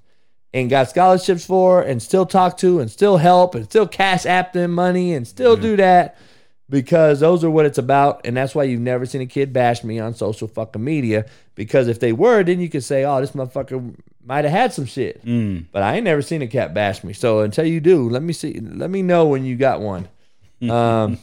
[0.54, 4.54] and got scholarships for and still talk to and still help and still cash app
[4.54, 6.18] them money and still do that
[6.70, 8.22] because those are what it's about.
[8.26, 11.26] And that's why you've never seen a kid bash me on social fucking media
[11.56, 14.86] because if they were then you could say oh this motherfucker might have had some
[14.86, 15.24] shit.
[15.26, 15.66] Mm.
[15.72, 17.14] but I ain't never seen a cat bash me.
[17.14, 20.08] So until you do let me see let me know when you got one.
[20.62, 21.18] Um,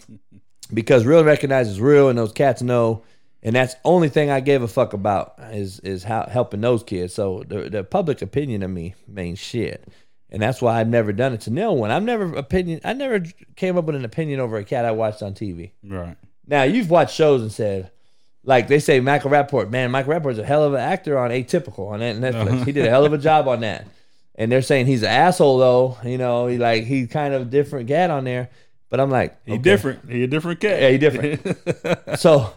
[0.74, 3.04] because real recognizes real and those cats know
[3.42, 6.82] and that's the only thing I gave a fuck about is is how helping those
[6.82, 7.14] kids.
[7.14, 9.86] So the the public opinion of me means shit,
[10.30, 11.90] and that's why I've never done it to no one.
[11.90, 12.80] I've never opinion.
[12.84, 13.24] I never
[13.56, 15.70] came up with an opinion over a cat I watched on TV.
[15.84, 16.16] Right.
[16.46, 17.90] Now you've watched shows and said,
[18.42, 21.90] like they say Michael Rapaport, man, Michael Rapaport's a hell of an actor on Atypical
[21.90, 22.34] on Netflix.
[22.34, 22.64] Uh-huh.
[22.64, 23.86] He did a hell of a job on that.
[24.34, 27.44] And they're saying he's an asshole though, you know, he like he's kind of a
[27.44, 28.50] different cat on there.
[28.90, 30.10] But I'm like, He different.
[30.10, 30.80] He a different cat.
[30.80, 32.18] Yeah, he different.
[32.18, 32.52] so,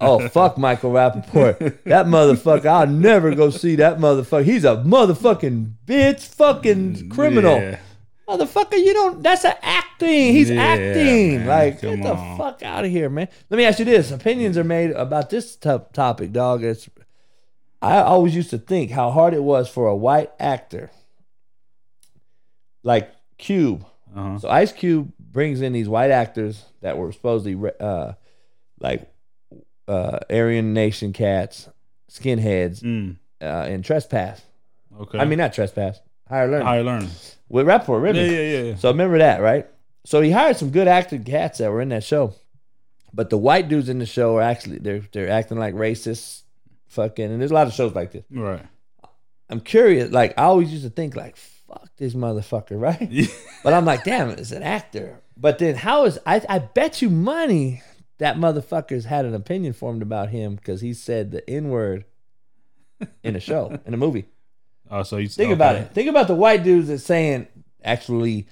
[0.00, 2.66] oh fuck, Michael Rapaport, that motherfucker.
[2.66, 4.44] I'll never go see that motherfucker.
[4.44, 7.78] He's a motherfucking bitch, fucking criminal, Yeah.
[8.28, 8.78] motherfucker.
[8.78, 9.22] You don't.
[9.22, 10.32] That's an acting.
[10.32, 11.38] He's Yeah, acting.
[11.38, 12.38] man, like, get the on.
[12.38, 13.28] fuck out of here, man.
[13.50, 16.64] Let me ask you this: opinions are made about this top topic, dog.
[16.64, 16.88] It's.
[17.82, 20.90] I always used to think how hard it was for a white actor,
[22.82, 23.84] like Cube.
[24.14, 24.38] Uh-huh.
[24.38, 28.12] So Ice Cube brings in these white actors that were supposedly uh,
[28.80, 29.09] like
[29.90, 31.68] uh, Aryan Nation cats,
[32.10, 33.16] skinheads, Mm.
[33.40, 34.40] uh, and trespass.
[35.00, 35.18] Okay.
[35.18, 37.10] I mean, not trespass, higher learning higher learning.
[37.48, 38.34] with Rapaport, Yeah, really.
[38.34, 38.62] yeah, yeah.
[38.70, 38.76] yeah.
[38.76, 39.66] So remember that, right?
[40.04, 42.34] So he hired some good acting cats that were in that show,
[43.12, 46.42] but the white dudes in the show are actually they're they're acting like racists,
[46.88, 47.30] fucking.
[47.30, 48.24] And there's a lot of shows like this.
[48.30, 48.64] Right.
[49.48, 50.10] I'm curious.
[50.12, 53.28] Like I always used to think, like, fuck this motherfucker, right?
[53.64, 55.20] But I'm like, damn, it's an actor.
[55.36, 56.40] But then how is I?
[56.48, 57.82] I bet you money
[58.20, 62.04] that motherfucker's had an opinion formed about him because he said the n word
[63.24, 64.26] in a show in a movie.
[64.92, 65.92] Oh, so you Think about it.
[65.94, 67.46] Think about the white dudes that's saying
[67.84, 68.48] actually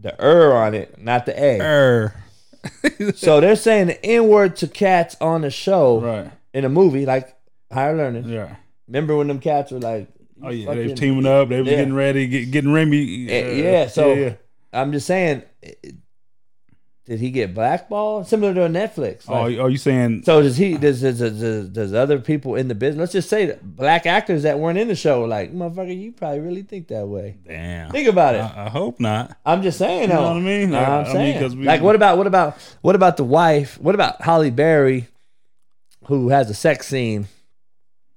[0.00, 1.60] the er on it, not the a.
[1.60, 2.14] Er.
[3.14, 6.30] So they're saying the n word to cats on the show Right.
[6.54, 7.36] in a movie, like
[7.70, 8.26] Higher Learning.
[8.26, 8.56] Yeah.
[8.88, 10.08] Remember when them cats were like,
[10.42, 11.50] Oh yeah, they was teaming up.
[11.50, 11.76] They was Yeah.
[11.76, 13.26] getting ready, get, getting Remy.
[13.28, 14.34] uh, Eh, yeah, so- yeah.
[14.72, 15.42] I'm just saying,
[17.04, 18.28] did he get blackballed?
[18.28, 19.24] Similar to a Netflix.
[19.28, 20.22] Oh, are you saying?
[20.24, 20.76] so does he?
[20.78, 23.00] Does, does does does other people in the business?
[23.00, 26.12] Let's just say that black actors that weren't in the show, were like motherfucker, you
[26.12, 27.38] probably really think that way.
[27.46, 27.90] Damn.
[27.90, 28.38] Think about it.
[28.42, 29.36] I, I hope not.
[29.44, 30.28] I'm just saying, You know though.
[30.28, 30.70] what I mean?
[30.70, 33.80] Like, I'm I mean, we- like, what about what about what about the wife?
[33.80, 35.08] What about Halle Berry,
[36.04, 37.26] who has a sex scene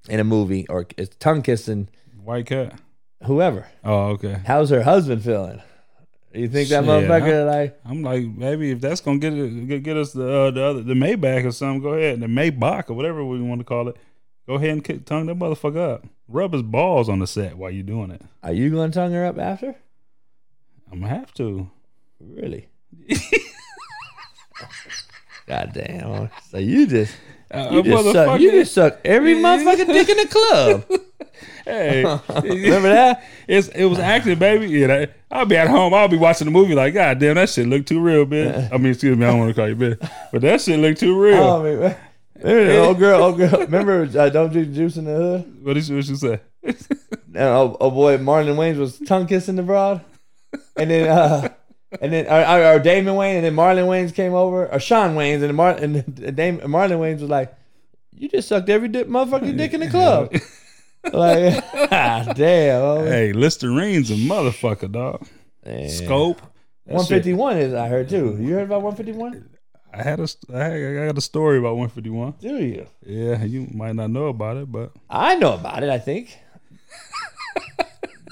[0.07, 1.89] in a movie or is tongue kissing
[2.23, 2.79] White cat.
[3.23, 3.67] whoever?
[3.83, 4.41] Oh, okay.
[4.45, 5.61] How's her husband feeling?
[6.35, 7.79] You think that Shit, motherfucker like?
[7.85, 10.81] I'm like, maybe if that's gonna get it, get, get us the uh, the other
[10.83, 12.19] the Maybach or something, go ahead.
[12.19, 13.95] The Maybach or whatever we want to call it.
[14.47, 16.05] Go ahead and kick, tongue that motherfucker up.
[16.27, 18.21] Rub his balls on the set while you're doing it.
[18.43, 19.75] Are you to tongue her up after?
[20.91, 21.69] I'm gonna have to.
[22.19, 22.67] Really?
[25.47, 26.29] God damn.
[26.49, 27.15] So you just
[27.51, 30.85] Uh, you just suck you just suck every motherfucking dick in the club.
[31.65, 32.03] hey,
[32.43, 33.23] Remember that?
[33.47, 34.67] It's it was acting, baby.
[34.67, 35.93] Yeah, that, I'll be at home.
[35.93, 38.71] I'll be watching the movie like, God damn, that shit look too real, bitch.
[38.71, 40.97] I mean, excuse me, I don't want to call you bitch, but that shit look
[40.97, 41.37] too real.
[41.37, 41.97] Oh, man.
[42.37, 43.59] Remember the old girl, old girl.
[43.59, 45.63] Remember uh, Don't Drink the Juice in the Hood?
[45.63, 46.41] what did you, what you say?
[46.63, 50.01] And oh, oh boy, Marlon Wayans was tongue kissing the broad.
[50.77, 51.49] And then uh
[52.01, 55.15] and then or, or, or Damon Wayne and then Marlon Wayans came over or Shawn
[55.15, 57.53] Wayans, and then Mar- and Dame, Marlon Wayans was like,
[58.11, 60.31] "You just sucked every di- motherfucking dick in the club."
[61.13, 62.81] like, ah, damn.
[62.81, 65.25] oh, hey, Listerine's a motherfucker, dog.
[65.65, 65.89] man.
[65.89, 66.41] Scope.
[66.85, 68.37] One fifty one is I heard too.
[68.39, 69.49] You heard about one fifty one?
[69.93, 72.33] I had a, had- I got a story about 151.
[72.41, 72.85] Do you?
[73.05, 75.89] Yeah, you might not know about it, but I know about it.
[75.89, 76.37] I think.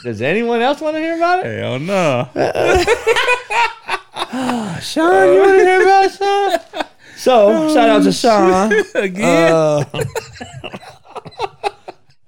[0.04, 1.60] Does anyone else want to hear about it?
[1.60, 2.28] hell no.
[4.82, 6.60] Sean, you want to hear about it, Sean?
[7.16, 8.74] So, shout out to Sean.
[9.04, 9.84] Again, Uh,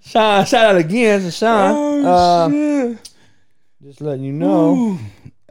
[0.01, 2.05] Sean, shout out again to Sean.
[2.05, 2.95] oh uh,
[3.83, 4.97] just letting you know.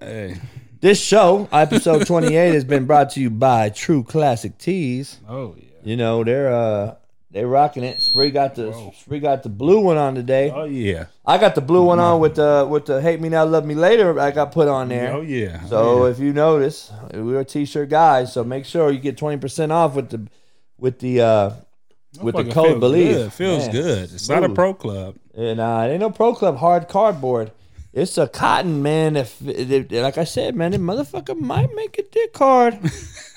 [0.00, 0.36] Hey,
[0.80, 5.20] This show, episode 28, has been brought to you by True Classic Tees.
[5.28, 6.94] oh yeah, You know, they're uh
[7.34, 8.00] they rocking it.
[8.00, 8.94] Spree got the Whoa.
[8.96, 10.50] Spree got the blue one on today.
[10.54, 13.44] oh yeah, I got the blue one on with the with the Hate Me Now
[13.44, 15.12] Love Me Later I got put on there.
[15.12, 15.64] oh yeah.
[15.66, 19.94] So oh, if you notice, we're t-shirt guys, so make sure you get 20% off
[19.94, 20.28] with the
[20.78, 21.50] with the uh
[22.22, 23.14] with the code feels believe.
[23.16, 23.32] good.
[23.32, 23.72] feels Man.
[23.72, 24.02] good.
[24.04, 25.16] It's not a pro club.
[25.36, 27.50] And uh, it ain't no Pro Club hard cardboard.
[27.92, 29.16] It's a cotton, man.
[29.16, 32.78] If, if like I said, man, the motherfucker might make a dick hard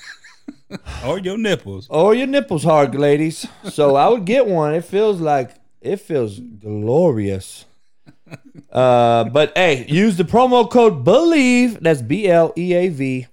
[1.06, 1.86] Or your nipples.
[1.88, 3.46] or your nipples hard, ladies.
[3.70, 4.74] So I would get one.
[4.74, 7.64] It feels like it feels glorious.
[8.70, 11.80] Uh, but hey, use the promo code BELIEVE.
[11.80, 13.26] That's B L E A V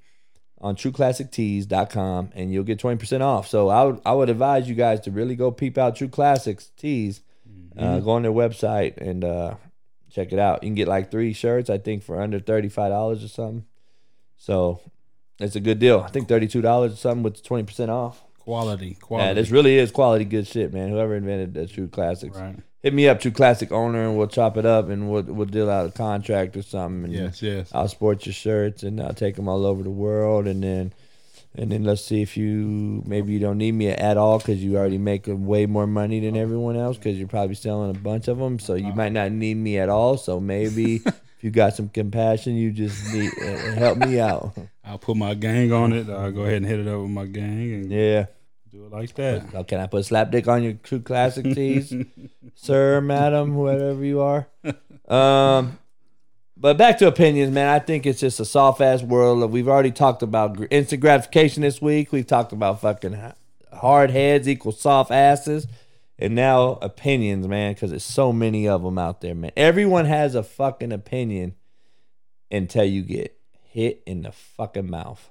[0.61, 3.47] on TrueClassicTees.com, and you'll get twenty percent off.
[3.47, 6.71] So I would I would advise you guys to really go peep out True Classics
[6.77, 7.21] Tees.
[7.77, 9.55] Uh, go on their website and uh,
[10.09, 10.63] check it out.
[10.63, 13.65] You can get like three shirts, I think, for under thirty five dollars or something.
[14.37, 14.79] So
[15.39, 15.99] it's a good deal.
[15.99, 18.21] I think thirty two dollars or something with twenty percent off.
[18.39, 19.27] Quality, quality.
[19.27, 20.89] Yeah, this really is quality good shit, man.
[20.89, 22.55] Whoever invented the True Classics, right.
[22.83, 25.69] hit me up, True Classic owner, and we'll chop it up and we'll we'll deal
[25.69, 27.05] out a contract or something.
[27.05, 27.71] And Yes, yes.
[27.73, 30.45] I'll sport your shirts and I'll take them all over the world.
[30.45, 30.93] And then
[31.57, 34.77] And then let's see if you maybe you don't need me at all because you
[34.77, 38.37] already make way more money than everyone else because you're probably selling a bunch of
[38.37, 38.59] them.
[38.59, 40.17] So you might not need me at all.
[40.17, 44.55] So maybe if you got some compassion, you just need uh, help me out.
[44.85, 46.09] I'll put my gang on it.
[46.09, 48.25] I'll go ahead and hit it up with my gang and Yeah.
[48.71, 49.45] do it like that.
[49.53, 51.93] Oh, can I put slap dick on your true classic tees,
[52.55, 54.47] sir, madam, whoever you are?
[55.07, 55.79] Um,
[56.57, 57.67] but back to opinions, man.
[57.69, 59.51] I think it's just a soft ass world.
[59.51, 62.11] We've already talked about instant gratification this week.
[62.11, 63.17] We've talked about fucking
[63.73, 65.67] hard heads equal soft asses,
[66.17, 67.73] and now opinions, man.
[67.73, 69.51] Because there's so many of them out there, man.
[69.57, 71.55] Everyone has a fucking opinion
[72.51, 73.34] until you get
[73.75, 75.29] hit in the fucking mouth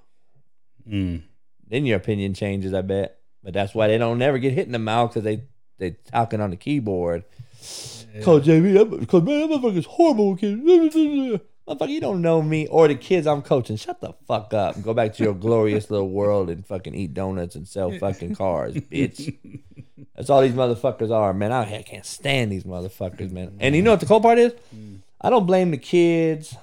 [0.88, 1.22] Mm.
[1.66, 3.16] then your opinion changes, I bet.
[3.42, 5.44] But that's why they don't never get hit in the mouth because they
[5.78, 7.24] they talking on the keyboard.
[8.22, 10.62] Coach JB, that, Coach man, that motherfucker's horrible kid.
[11.66, 13.76] Motherfucker, you don't know me or the kids I'm coaching.
[13.76, 17.54] Shut the fuck up go back to your glorious little world and fucking eat donuts
[17.56, 19.34] and sell fucking cars, bitch.
[20.14, 21.50] That's all these motherfuckers are, man.
[21.50, 23.56] I, I can't stand these motherfuckers, man.
[23.58, 24.52] And you know what the cool part is?
[25.20, 26.54] I don't blame the kids,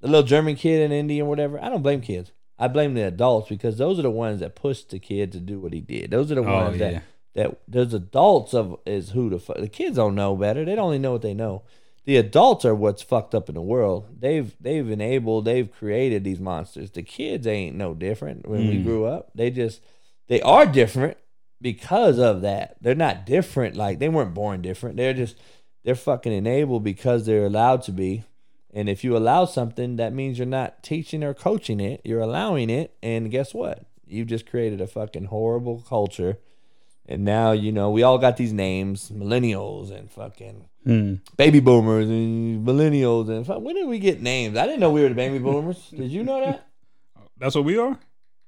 [0.00, 1.62] the little German kid in India or whatever.
[1.62, 2.32] I don't blame kids.
[2.58, 5.58] I blame the adults because those are the ones that pushed the kid to do
[5.60, 6.10] what he did.
[6.10, 6.90] Those are the Oh, ones yeah.
[6.90, 7.02] that
[7.34, 10.64] that those adults of is who the fuck the kids don't know better.
[10.64, 11.62] They don't only know what they know.
[12.04, 14.06] The adults are what's fucked up in the world.
[14.20, 16.90] They've they've enabled, they've created these monsters.
[16.90, 18.84] The kids ain't no different when we Mm.
[18.84, 19.30] grew up.
[19.34, 19.80] They just
[20.28, 21.16] they are different
[21.62, 22.76] because of that.
[22.80, 24.96] They're not different like they weren't born different.
[24.96, 25.36] They're just
[25.84, 28.24] they're fucking enabled because they're allowed to be.
[28.72, 32.00] And if you allow something, that means you're not teaching or coaching it.
[32.04, 32.96] You're allowing it.
[33.02, 33.84] And guess what?
[34.06, 36.38] You've just created a fucking horrible culture.
[37.06, 41.20] And now, you know, we all got these names millennials and fucking Mm.
[41.36, 43.28] baby boomers and millennials.
[43.28, 44.56] And fuck, when did we get names?
[44.56, 45.90] I didn't know we were the baby boomers.
[45.90, 46.66] Did you know that?
[47.38, 47.98] That's what we are.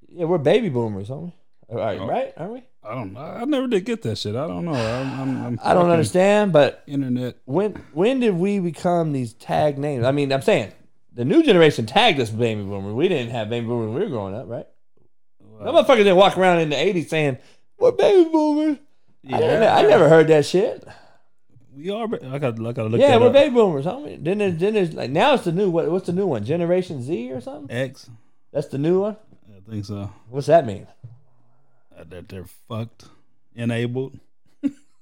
[0.09, 1.33] Yeah, we're baby boomers, aren't we?
[1.71, 2.07] All right, Oh.
[2.07, 2.33] right?
[2.37, 2.63] Aren't we?
[2.85, 3.17] I don't.
[3.17, 4.35] I I never did get that shit.
[4.35, 4.73] I don't know.
[4.73, 5.21] I'm.
[5.21, 7.37] I'm, I'm I don't understand, but Internet.
[7.45, 10.05] when when did we become these tag names?
[10.05, 10.73] I mean, I'm saying
[11.15, 12.95] the new generation tagged us baby boomers.
[12.95, 14.67] We didn't have baby boomers when we were growing up, right?
[15.61, 17.39] No motherfuckers didn't walk around in the '80s saying
[17.79, 18.79] we're baby boomers.
[19.31, 20.85] I, I never heard that shit.
[21.73, 22.05] We are.
[22.05, 22.59] I got.
[22.59, 23.01] I got to look.
[23.01, 23.33] yeah, that we're up.
[23.33, 24.23] baby boomers, homie.
[24.23, 25.89] Then there's, then there's like now it's the new what?
[25.89, 26.45] What's the new one?
[26.45, 27.75] Generation Z or something?
[27.75, 28.11] X.
[28.53, 29.17] That's the new one.
[29.51, 30.13] I think so.
[30.29, 30.89] What's that mean?
[32.11, 33.05] That they're fucked,
[33.55, 34.19] enabled.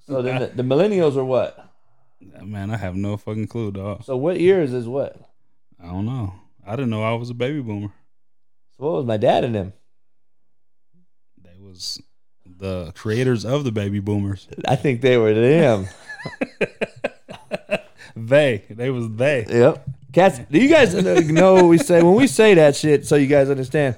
[0.07, 1.69] So then the, the millennials are what?
[2.43, 4.05] Man, I have no fucking clue, dog.
[4.05, 5.17] So what years is what?
[5.83, 6.35] I don't know.
[6.67, 7.93] I didn't know I was a baby boomer.
[8.77, 9.73] So what was my dad and them?
[11.43, 12.01] They was
[12.45, 14.47] the creators of the baby boomers.
[14.69, 15.87] I think they were them.
[18.17, 18.65] They.
[18.69, 19.47] They was they.
[19.49, 19.89] Yep.
[20.13, 23.29] Cats, do you guys know what we say when we say that shit so you
[23.29, 23.95] guys understand?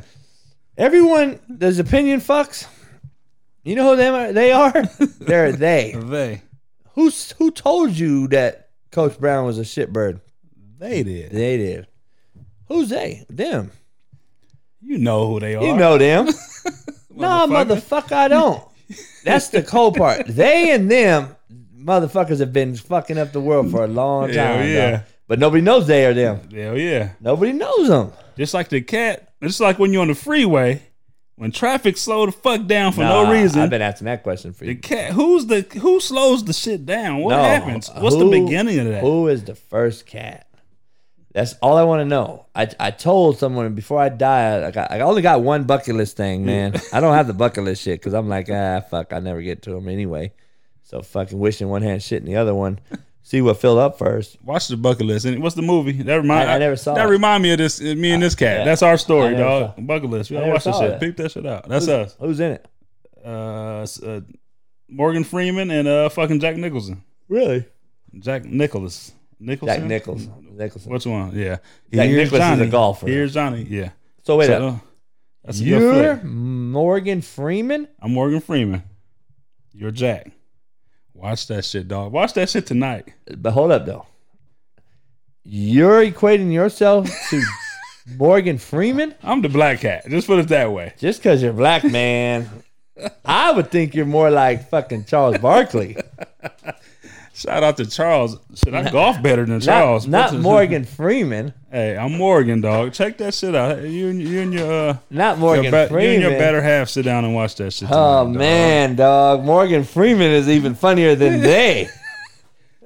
[0.76, 2.66] Everyone, does opinion fucks?
[3.64, 4.72] You know who them are, they are?
[5.20, 5.94] They're they.
[5.96, 6.42] They.
[6.94, 10.20] Who's who told you that Coach Brown was a shitbird?
[10.78, 11.30] They did.
[11.30, 11.86] They did.
[12.66, 13.24] Who's they?
[13.30, 13.70] Them.
[14.80, 15.64] You know who they are.
[15.64, 16.26] You know them.
[17.14, 18.12] no, Motherfucker.
[18.12, 18.62] I don't.
[19.24, 20.26] That's the cold part.
[20.26, 21.36] They and them
[21.84, 24.68] motherfuckers have been fucking up the world for a long Hell time.
[24.68, 24.90] yeah.
[24.90, 25.00] dog.
[25.28, 26.40] But nobody knows they are them.
[26.50, 27.12] Hell yeah.
[27.20, 28.12] Nobody knows them.
[28.36, 29.32] Just like the cat.
[29.42, 30.82] Just like when you're on the freeway,
[31.42, 33.60] when traffic slow the fuck down for no reason.
[33.62, 34.74] I've been asking that question for you.
[34.74, 35.10] the cat.
[35.10, 37.18] Who's the who slows the shit down?
[37.18, 37.90] What No, happens?
[37.98, 39.00] What's who- the beginning of that?
[39.00, 40.46] Who is the first cat?
[41.34, 42.46] That's all I want to know.
[42.54, 46.16] I, I told someone before I die, I, got, I only got one bucket list
[46.16, 46.74] thing, man.
[46.92, 49.62] I don't have the bucket list shit because I'm like, ah, fuck, I never get
[49.62, 50.32] to them anyway.
[50.84, 52.78] So fucking wishing one hand, shit in the other one.
[53.24, 54.36] See what filled up first.
[54.42, 55.24] Watch the bucket list.
[55.26, 55.92] And what's the movie?
[56.02, 57.10] That remind I- I never saw That it.
[57.10, 57.80] remind me of this.
[57.80, 58.58] Me and this cat.
[58.58, 58.64] yeah.
[58.64, 59.74] That's our story, dog.
[59.86, 60.30] Bucket list.
[60.30, 60.90] We gotta watch this shit.
[60.90, 61.00] that.
[61.00, 61.68] Peep that shit out.
[61.68, 62.16] That's us.
[62.18, 62.68] Who's in it?
[63.24, 64.20] Uh, uh,
[64.88, 67.02] Morgan Freeman and uh, fucking Jack Nicholson.
[67.28, 67.64] Really?
[68.18, 69.12] Jack Nicholas.
[69.38, 69.78] Nicholson.
[69.80, 70.28] Jack Nichols.
[70.52, 70.92] Nicholson.
[70.92, 71.30] Which one?
[71.34, 71.58] Yeah.
[71.92, 73.06] Jack Here's Nicklaus is a golfer.
[73.06, 73.62] Here's Johnny.
[73.62, 73.90] Yeah.
[74.24, 74.74] So wait So, up.
[74.74, 74.78] uh,
[75.44, 76.16] that's You're.
[76.24, 77.88] Morgan Freeman?
[78.00, 78.82] I'm Morgan Freeman.
[79.72, 80.30] You're Jack.
[81.22, 82.10] Watch that shit, dog.
[82.10, 83.14] Watch that shit tonight.
[83.36, 84.06] But hold up though.
[85.44, 87.42] You're equating yourself to
[88.16, 89.14] Morgan Freeman?
[89.22, 90.04] I'm the black cat.
[90.08, 90.94] Just put it that way.
[90.98, 92.50] Just because you're black, man.
[93.24, 95.96] I would think you're more like fucking Charles Barkley.
[97.34, 98.36] Shout out to Charles.
[98.54, 100.06] Shit, I golf better than Charles.
[100.06, 101.54] not his- Morgan Freeman.
[101.70, 102.92] Hey, I'm Morgan, dog.
[102.92, 103.82] Check that shit out.
[103.82, 106.90] You and you and your uh, Not your, Morgan be- you and your better half
[106.90, 107.88] sit down and watch that shit.
[107.90, 108.36] oh tonight, dog.
[108.36, 109.44] man, dog.
[109.44, 111.88] Morgan Freeman is even funnier than they.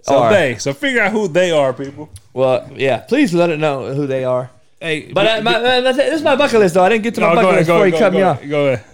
[0.02, 0.56] So Or- they.
[0.58, 2.08] So figure out who they are, people.
[2.32, 2.98] Well, yeah.
[2.98, 4.50] Please let it know who they are.
[4.80, 6.84] Hey, But I, my, my, this is my bucket list, though.
[6.84, 8.48] I didn't get to my no, bucket ahead, list before ahead, you cut me off.
[8.48, 8.84] Go ahead.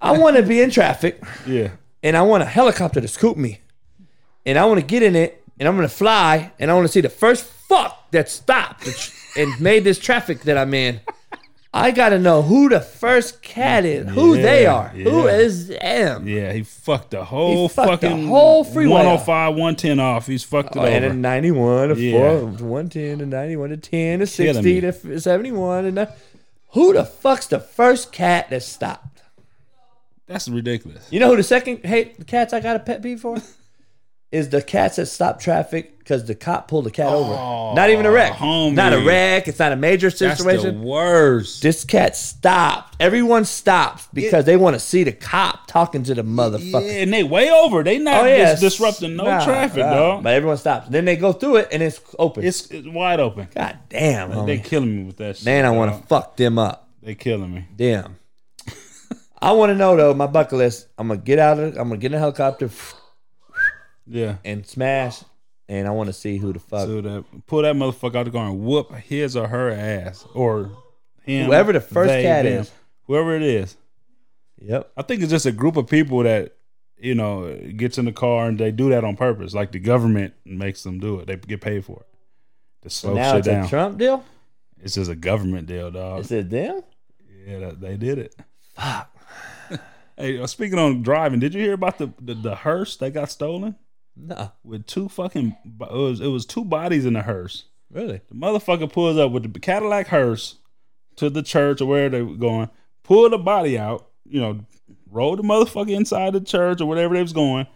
[0.00, 1.70] I want to be in traffic, Yeah.
[2.02, 3.60] and I want a helicopter to scoop me,
[4.46, 6.92] and I want to get in it, and I'm gonna fly, and I want to
[6.92, 11.00] see the first fuck that stopped the and made this traffic that I'm in.
[11.74, 15.36] I gotta know who the first cat is, who they are, who yeah.
[15.36, 16.26] is them.
[16.26, 20.26] Yeah, he fucked the whole fucked the fucking whole freeway 105, 110 off.
[20.26, 22.40] He's fucked it Oh, and a 91 to Yeah.
[22.40, 24.80] 4, 110 to 91 to 10 to 60 me.
[24.80, 26.16] to 71 and that.
[26.70, 29.22] Who the fuck's the first cat that stopped?
[30.26, 31.06] That's ridiculous.
[31.10, 33.36] You know who the second hey, the cats I got a pet peeve for?
[34.36, 37.32] Is the cats that stop traffic because the cop pulled the cat over.
[37.32, 38.32] Oh, not even a wreck.
[38.32, 38.74] homie.
[38.74, 39.48] Not a wreck.
[39.48, 40.80] It's not a major That's situation.
[40.82, 41.62] the worst.
[41.62, 42.96] this cat stopped.
[43.00, 46.86] Everyone stops because they want to see the cop talking to the motherfucker.
[46.86, 47.82] Yeah, and they way over.
[47.82, 49.94] They not Oh dis- disrupting no Nah, traffic, nah.
[49.94, 50.22] dog.
[50.22, 50.88] But everyone stops.
[50.88, 52.44] Then they go through it and it's open.
[52.44, 53.48] It's, it's wide open.
[53.54, 54.64] God damn, They homie.
[54.64, 55.46] killing me with that shit.
[55.46, 56.00] Man, I want dog.
[56.02, 56.88] to fuck them up.
[57.02, 57.66] They killing me.
[57.74, 58.16] Damn.
[59.40, 60.88] I want to know though, my bucket list.
[60.98, 61.76] I'm gonna get out of.
[61.76, 62.68] I'm gonna get in a helicopter
[64.06, 64.36] Yeah.
[64.44, 65.22] and smash,
[65.68, 68.30] and I want to see who the fuck, So that pull that motherfucker out the
[68.30, 70.70] car and whoop his or her ass or
[71.22, 72.70] him, Whoever the first they, cat them, is.
[73.04, 73.76] whoever it is.
[74.60, 74.92] Yep.
[74.96, 76.54] I think it's just a group of people that
[76.98, 79.54] you know gets in the car and they do that on purpose.
[79.54, 81.26] Like the government makes them do it.
[81.26, 82.06] They get paid for it
[82.82, 83.64] to slow now shit it's down.
[83.64, 84.24] a Trump deal.
[84.82, 86.20] It's just a government deal, dog.
[86.20, 86.80] Is it them?
[87.46, 88.36] yeah, they did it.
[90.18, 93.30] Hey, uh, speaking on driving, did you hear about the the, the hearse that got
[93.30, 93.76] stolen
[94.16, 95.56] No, with two fucking?
[95.64, 97.64] It was it was two bodies in the hearse.
[97.90, 98.22] really.
[98.28, 100.56] The motherfucker pulls up with the Cadillac hearse
[101.16, 102.70] to the church or where they were going,
[103.02, 104.60] pull the body out, you know,
[105.10, 107.66] roll the motherfucker inside the church or whatever they was going.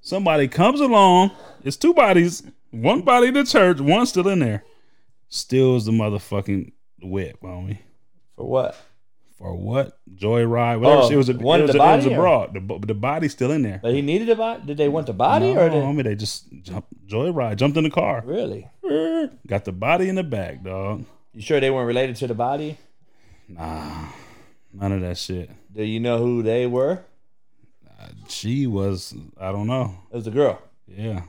[0.00, 1.32] Somebody comes along,
[1.64, 4.64] it's two bodies, one body in the church, one still in there.
[5.28, 6.72] Steals the motherfucking
[7.02, 7.78] whip, homie.
[8.36, 8.76] For what?
[9.38, 9.98] For what?
[10.14, 11.02] Joyride, whatever.
[11.02, 12.22] Oh, it was a, one it of was the a, it was body, a or-
[12.22, 12.54] broad.
[12.54, 13.80] The, the body's still in there.
[13.82, 14.62] But he needed a body.
[14.66, 17.84] Did they want the body no, or did homie, they just jumped, joyride, jumped in
[17.84, 18.22] the car.
[18.24, 18.70] really?
[19.46, 21.04] Got the body in the back, dog.
[21.34, 22.78] You sure they weren't related to the body?
[23.48, 24.06] Nah,
[24.72, 25.50] none of that shit.
[25.72, 27.00] Do you know who they were?
[28.28, 29.98] She was, I don't know.
[30.12, 30.60] It was a girl.
[30.86, 31.22] Yeah.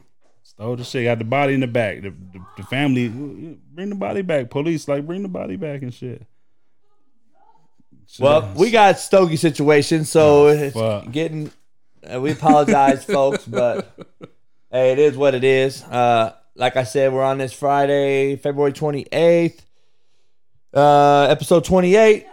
[0.44, 2.02] Stole the shit, got the body in the back.
[2.02, 4.50] The, the, the family, bring the body back.
[4.50, 6.24] Police, like, bring the body back and shit.
[8.20, 11.12] Well, we got Stogie situation, so it's fuck.
[11.12, 11.52] getting.
[12.04, 13.94] Uh, we apologize, folks, but
[14.72, 15.84] hey, it is what it is.
[15.84, 19.66] Uh, like I said, we're on this Friday, February twenty eighth,
[20.74, 22.26] uh, episode twenty eight.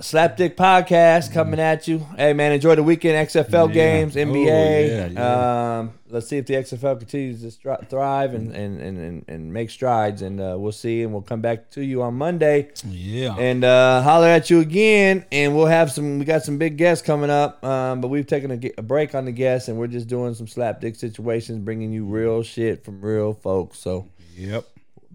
[0.00, 2.00] Slapdick podcast coming at you.
[2.18, 3.72] Hey man, enjoy the weekend XFL Yeah.
[3.74, 4.86] games, Oh, NBA.
[4.88, 5.78] yeah, yeah.
[5.78, 9.52] Um, let's see if the XFL continues to stri- thrive and and, and, and and
[9.54, 11.02] make strides, and uh, we'll see.
[11.02, 13.36] And we'll come back to you on Monday yeah.
[13.38, 15.24] and uh, holler at you again.
[15.32, 16.18] And we'll have some.
[16.18, 19.24] We got some big guests coming up, um, but we've taken a, a break on
[19.24, 23.32] the guests, and we're just doing some slapdick situations, bringing you real shit from real
[23.32, 23.78] folks.
[23.78, 24.66] So Yep.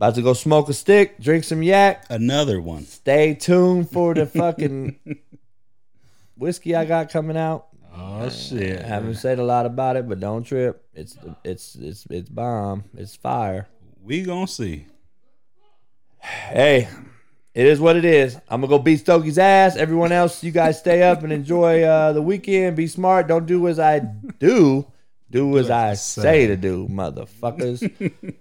[0.02, 2.08] About to go smoke a stick, drink some yak.
[2.10, 2.86] Another one.
[2.86, 4.96] Stay tuned for the fucking
[6.36, 7.68] whiskey I got coming out.
[7.96, 8.84] Oh, shit.
[8.84, 10.84] I haven't said a lot about it, but don't trip.
[10.96, 12.86] It's it's it's it's bomb.
[12.98, 13.68] It's fire.
[14.02, 14.88] We gonna see.
[16.20, 16.90] hey,
[17.54, 18.38] it is what it is.
[18.50, 19.76] I'm gonna go beat Stogie's ass.
[19.76, 22.76] Everyone else, you guys stay up and enjoy uh, the weekend.
[22.76, 23.28] Be smart.
[23.28, 24.88] Don't do as I do.
[25.30, 27.88] Do as I say to do, motherfuckers.